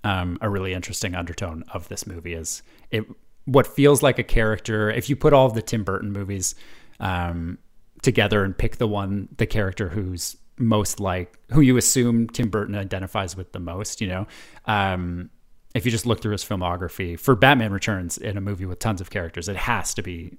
[0.05, 3.05] um, a really interesting undertone of this movie is it
[3.45, 4.91] what feels like a character.
[4.91, 6.55] If you put all of the Tim Burton movies
[7.01, 7.59] um,
[8.03, 12.75] together and pick the one, the character who's most like who you assume Tim Burton
[12.75, 14.27] identifies with the most, you know.
[14.67, 15.31] Um,
[15.75, 19.01] if you just look through his filmography for Batman Returns in a movie with tons
[19.01, 20.37] of characters, it has to be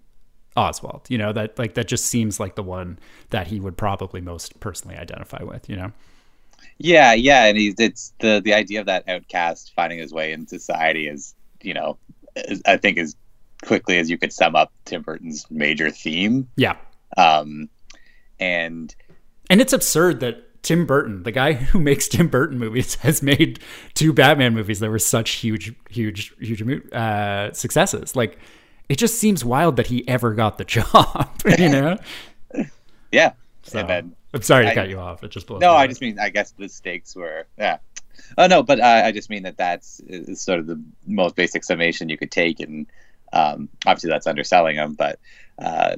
[0.55, 1.09] Oswald.
[1.09, 2.99] You know that like that just seems like the one
[3.29, 5.69] that he would probably most personally identify with.
[5.69, 5.91] You know.
[6.77, 10.47] Yeah, yeah, and he's it's the the idea of that outcast finding his way in
[10.47, 11.97] society is you know
[12.65, 13.15] I think as
[13.63, 16.47] quickly as you could sum up Tim Burton's major theme.
[16.55, 16.77] Yeah.
[17.17, 17.69] Um,
[18.39, 18.95] and
[19.49, 23.59] and it's absurd that Tim Burton, the guy who makes Tim Burton movies, has made
[23.93, 28.15] two Batman movies that were such huge, huge, huge uh, successes.
[28.15, 28.37] Like,
[28.89, 31.29] it just seems wild that he ever got the job.
[31.57, 31.97] You know?
[33.11, 33.33] yeah.
[33.63, 33.79] So,
[34.33, 35.23] I'm sorry to I, cut you off.
[35.23, 35.61] It just blows.
[35.61, 37.77] No, I just mean I guess the stakes were yeah
[38.37, 40.01] Oh no, but I, I just mean that that's
[40.35, 42.87] sort of the most basic summation you could take, and
[43.33, 44.93] um, obviously that's underselling him.
[44.93, 45.19] But
[45.59, 45.95] uh,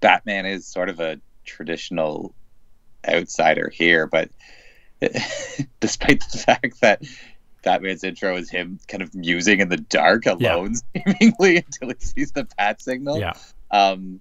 [0.00, 2.34] Batman is sort of a traditional
[3.06, 4.30] outsider here, but
[5.80, 7.02] despite the fact that
[7.62, 11.02] Batman's intro is him kind of musing in the dark alone, yeah.
[11.18, 13.18] seemingly until he sees the bat signal.
[13.18, 13.34] Yeah.
[13.70, 14.20] Um,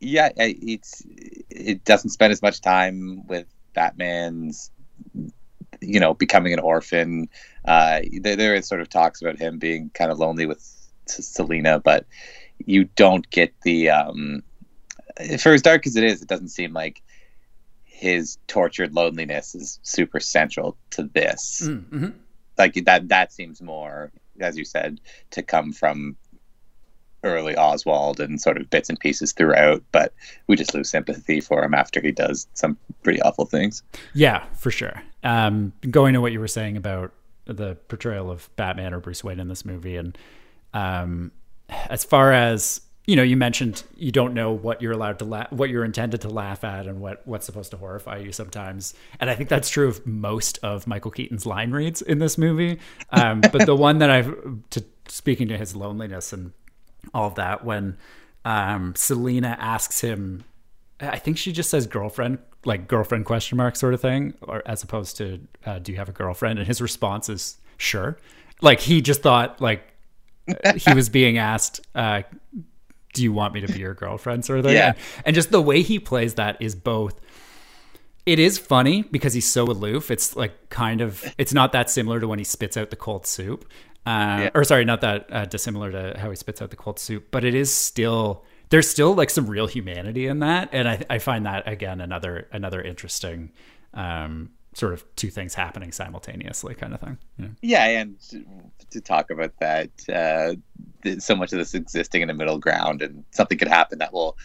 [0.00, 4.70] yeah, it's it doesn't spend as much time with Batman's
[5.86, 7.28] you know, becoming an orphan.
[7.64, 10.62] Uh, there, there is sort of talks about him being kind of lonely with
[11.06, 12.06] Selina, but
[12.64, 14.42] you don't get the um,
[15.38, 17.02] for as dark as it is, it doesn't seem like
[17.84, 21.62] his tortured loneliness is super central to this.
[21.64, 22.08] Mm, mm-hmm.
[22.58, 24.10] Like that, that seems more,
[24.40, 26.16] as you said, to come from
[27.22, 30.12] early Oswald and sort of bits and pieces throughout, but
[30.46, 33.82] we just lose sympathy for him after he does some pretty awful things.
[34.12, 35.02] Yeah, for sure.
[35.24, 37.12] Um, going to what you were saying about
[37.46, 40.16] the portrayal of Batman or Bruce Wayne in this movie, and
[40.72, 41.32] um,
[41.68, 45.52] as far as you know, you mentioned you don't know what you're allowed to laugh,
[45.52, 48.94] what you're intended to laugh at, and what what's supposed to horrify you sometimes.
[49.20, 52.78] And I think that's true of most of Michael Keaton's line reads in this movie.
[53.10, 54.34] Um, but the one that I've
[54.70, 56.52] to speaking to his loneliness and
[57.12, 57.98] all of that when
[58.46, 60.44] um, Selina asks him,
[61.00, 64.82] I think she just says girlfriend, like girlfriend question mark sort of thing, or as
[64.82, 66.58] opposed to uh, do you have a girlfriend?
[66.58, 68.18] And his response is sure.
[68.60, 69.92] Like he just thought like
[70.76, 72.22] he was being asked, uh,
[73.12, 74.74] do you want me to be your girlfriend sort of thing?
[74.74, 74.88] Yeah.
[74.88, 77.20] And, and just the way he plays that is both
[78.26, 80.10] it is funny because he's so aloof.
[80.10, 83.26] It's like kind of it's not that similar to when he spits out the cold
[83.26, 83.66] soup.
[84.06, 84.50] Uh, yeah.
[84.54, 87.44] Or sorry, not that uh, dissimilar to how he spits out the cold soup, but
[87.44, 91.46] it is still there's still like some real humanity in that, and I, I find
[91.46, 93.52] that again another another interesting
[93.92, 97.18] um, sort of two things happening simultaneously kind of thing.
[97.38, 98.16] Yeah, yeah and
[98.90, 100.54] to, talk about that, uh,
[101.18, 104.36] so much of this existing in a middle ground, and something could happen that will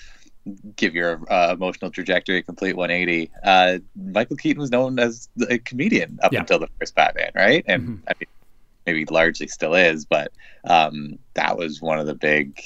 [0.75, 3.31] give your uh, emotional trajectory a complete 180.
[3.43, 6.39] Uh, Michael Keaton was known as a comedian up yeah.
[6.39, 7.63] until the first Batman, right?
[7.67, 8.07] And mm-hmm.
[8.07, 8.27] I mean,
[8.85, 10.31] maybe largely still is, but
[10.63, 12.61] um, that was one of the big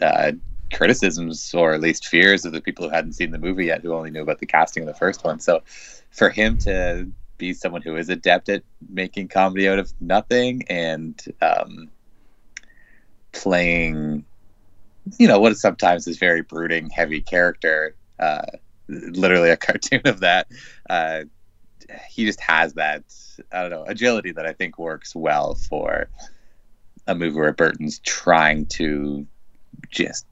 [0.00, 0.32] uh,
[0.72, 3.92] criticisms or at least fears of the people who hadn't seen the movie yet, who
[3.92, 5.40] only knew about the casting of the first one.
[5.40, 5.62] So
[6.10, 7.08] for him to
[7.38, 11.90] be someone who is adept at making comedy out of nothing and um,
[13.32, 14.24] playing,
[15.18, 17.94] you know, what sometimes is very brooding, heavy character.
[18.18, 18.42] Uh,
[18.88, 20.48] literally a cartoon of that.
[20.88, 21.24] Uh,
[22.08, 23.04] he just has that
[23.52, 26.08] I don't know agility that I think works well for
[27.06, 29.26] a movie where Burton's trying to
[29.90, 30.26] just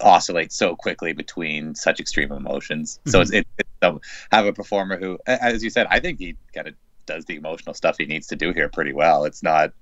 [0.00, 2.98] oscillate so quickly between such extreme emotions.
[3.00, 3.10] Mm-hmm.
[3.10, 4.00] So it's, it, it's um,
[4.30, 6.74] have a performer who, as you said, I think he kind of
[7.06, 9.24] does the emotional stuff he needs to do here pretty well.
[9.24, 9.72] It's not,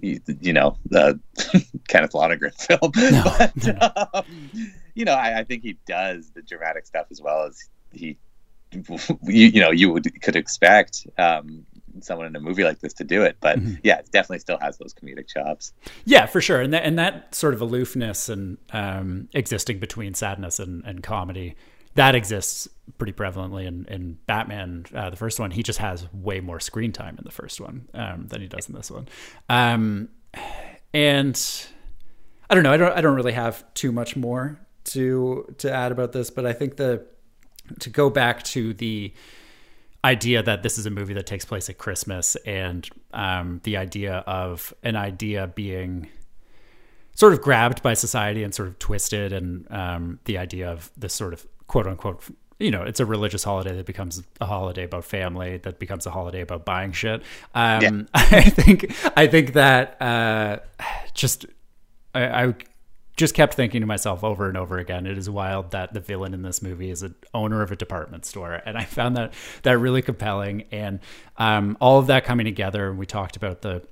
[0.00, 1.20] you, you know, the
[1.88, 4.08] Kenneth Lonergan film, no, but no.
[4.14, 8.16] Um, you know, I, I think he does the dramatic stuff as well as he
[9.22, 11.64] you, you know you would could expect um,
[12.02, 13.36] someone in a movie like this to do it.
[13.40, 13.74] But mm-hmm.
[13.82, 15.72] yeah, it definitely still has those comedic chops.
[16.04, 16.60] Yeah, for sure.
[16.60, 21.56] And that and that sort of aloofness and um, existing between sadness and, and comedy
[21.96, 22.68] that exists
[22.98, 25.50] pretty prevalently in, in Batman, uh, the first one.
[25.50, 28.68] He just has way more screen time in the first one um, than he does
[28.68, 29.08] in this one.
[29.48, 30.10] Um,
[30.92, 31.66] and
[32.48, 32.72] I don't know.
[32.72, 32.92] I don't.
[32.92, 36.76] I don't really have too much more to to add about this, but I think
[36.76, 37.06] the
[37.80, 39.12] to go back to the
[40.04, 44.16] idea that this is a movie that takes place at Christmas and um, the idea
[44.26, 46.08] of an idea being
[47.14, 51.14] sort of grabbed by society and sort of twisted and um, the idea of this
[51.14, 52.22] sort of quote unquote
[52.58, 56.10] you know, it's a religious holiday that becomes a holiday about family, that becomes a
[56.10, 57.22] holiday about buying shit.
[57.54, 58.02] Um, yeah.
[58.14, 60.60] I think, I think that uh,
[61.12, 61.44] just,
[62.14, 62.54] I, I,
[63.16, 66.34] just kept thinking to myself over and over again, it is wild that the villain
[66.34, 69.78] in this movie is an owner of a department store, and I found that that
[69.78, 71.00] really compelling, and
[71.38, 72.90] um, all of that coming together.
[72.90, 73.82] And we talked about the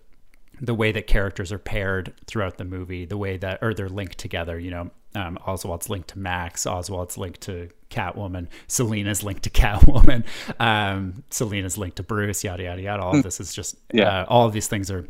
[0.60, 4.18] the way that characters are paired throughout the movie, the way that or they're linked
[4.18, 4.58] together.
[4.58, 10.24] You know, um, Oswald's linked to Max, Oswald's linked to Catwoman, selina's linked to Catwoman,
[10.60, 13.02] um, Selina's linked to Bruce, yada yada yada.
[13.02, 14.20] All of this is just yeah.
[14.20, 15.08] Uh, all of these things are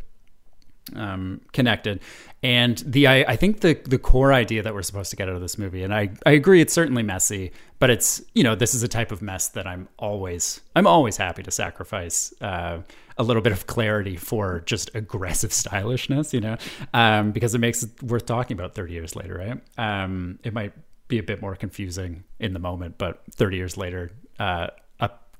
[0.94, 2.00] um, connected.
[2.42, 5.34] And the I, I, think the the core idea that we're supposed to get out
[5.34, 8.74] of this movie, and I, I agree, it's certainly messy, but it's you know this
[8.74, 12.80] is a type of mess that I'm always I'm always happy to sacrifice uh,
[13.16, 16.56] a little bit of clarity for just aggressive stylishness, you know,
[16.92, 20.02] um, because it makes it worth talking about 30 years later, right?
[20.04, 20.72] Um, it might
[21.08, 24.68] be a bit more confusing in the moment, but 30 years later, uh,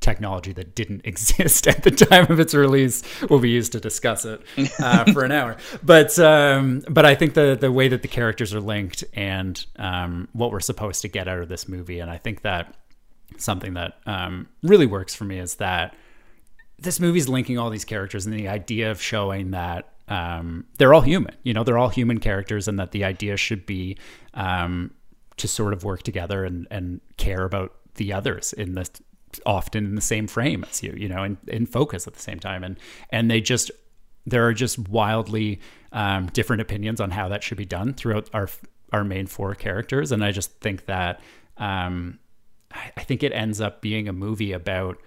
[0.05, 4.25] technology that didn't exist at the time of its release will be used to discuss
[4.25, 4.41] it
[4.79, 5.57] uh, for an hour.
[5.83, 10.29] But um, but I think the the way that the characters are linked and um,
[10.33, 12.75] what we're supposed to get out of this movie, and I think that
[13.39, 15.97] something that um, really works for me is that
[16.79, 21.01] this movie's linking all these characters and the idea of showing that um, they're all
[21.01, 21.35] human.
[21.43, 23.97] You know, they're all human characters, and that the idea should be
[24.35, 24.93] um,
[25.39, 28.89] to sort of work together and and care about the others in the
[29.47, 32.39] often in the same frame as you, you know, in, in focus at the same
[32.39, 32.65] time.
[32.65, 32.79] And
[33.11, 33.71] and they just
[34.27, 35.61] there are just wildly
[35.93, 38.49] um, different opinions on how that should be done throughout our
[38.93, 40.13] our main four characters.
[40.13, 41.21] And I just think that
[41.57, 42.19] um,
[42.73, 44.99] I, I think it ends up being a movie about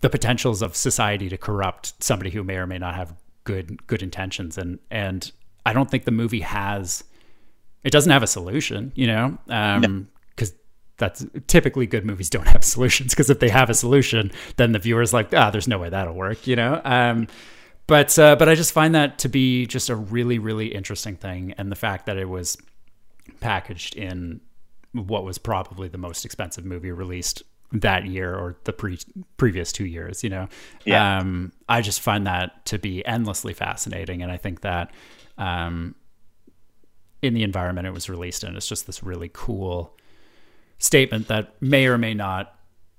[0.00, 3.14] the potentials of society to corrupt somebody who may or may not have
[3.44, 4.58] good good intentions.
[4.58, 5.30] And and
[5.64, 7.04] I don't think the movie has
[7.84, 9.38] it doesn't have a solution, you know.
[9.48, 10.06] Um, no
[11.02, 14.78] that's typically good movies don't have solutions because if they have a solution, then the
[14.78, 16.80] viewer's like, ah, there's no way that'll work, you know.
[16.84, 17.26] Um,
[17.88, 21.54] but uh, but I just find that to be just a really really interesting thing,
[21.58, 22.56] and the fact that it was
[23.40, 24.40] packaged in
[24.92, 27.42] what was probably the most expensive movie released
[27.72, 28.98] that year or the pre-
[29.38, 30.48] previous two years, you know.
[30.84, 31.18] Yeah.
[31.18, 34.92] Um, I just find that to be endlessly fascinating, and I think that
[35.36, 35.96] um,
[37.22, 39.96] in the environment it was released in, it's just this really cool
[40.82, 42.54] statement that may or may not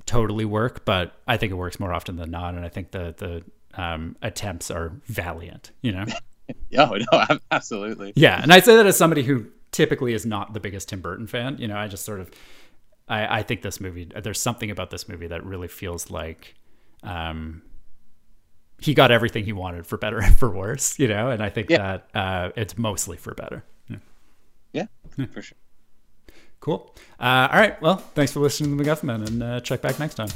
[0.06, 3.14] totally work, but I think it works more often than not, and I think the
[3.18, 5.72] the um, attempts are valiant.
[5.82, 6.06] You know.
[6.78, 8.14] oh no, absolutely.
[8.16, 11.28] Yeah, and I say that as somebody who typically is not the biggest Tim Burton
[11.28, 11.58] fan.
[11.58, 12.32] You know, I just sort of,
[13.08, 14.06] I, I think this movie.
[14.06, 16.56] There's something about this movie that really feels like.
[17.04, 17.64] Um,
[18.80, 21.70] he got everything he wanted for better and for worse, you know, and I think
[21.70, 21.78] yeah.
[21.78, 23.64] that uh, it's mostly for better.
[23.90, 23.98] Yeah,
[25.18, 25.58] yeah for sure.
[26.64, 26.90] Cool.
[27.20, 27.82] Uh, all right.
[27.82, 30.30] Well, thanks for listening to the McGuffin, and uh, check back next time.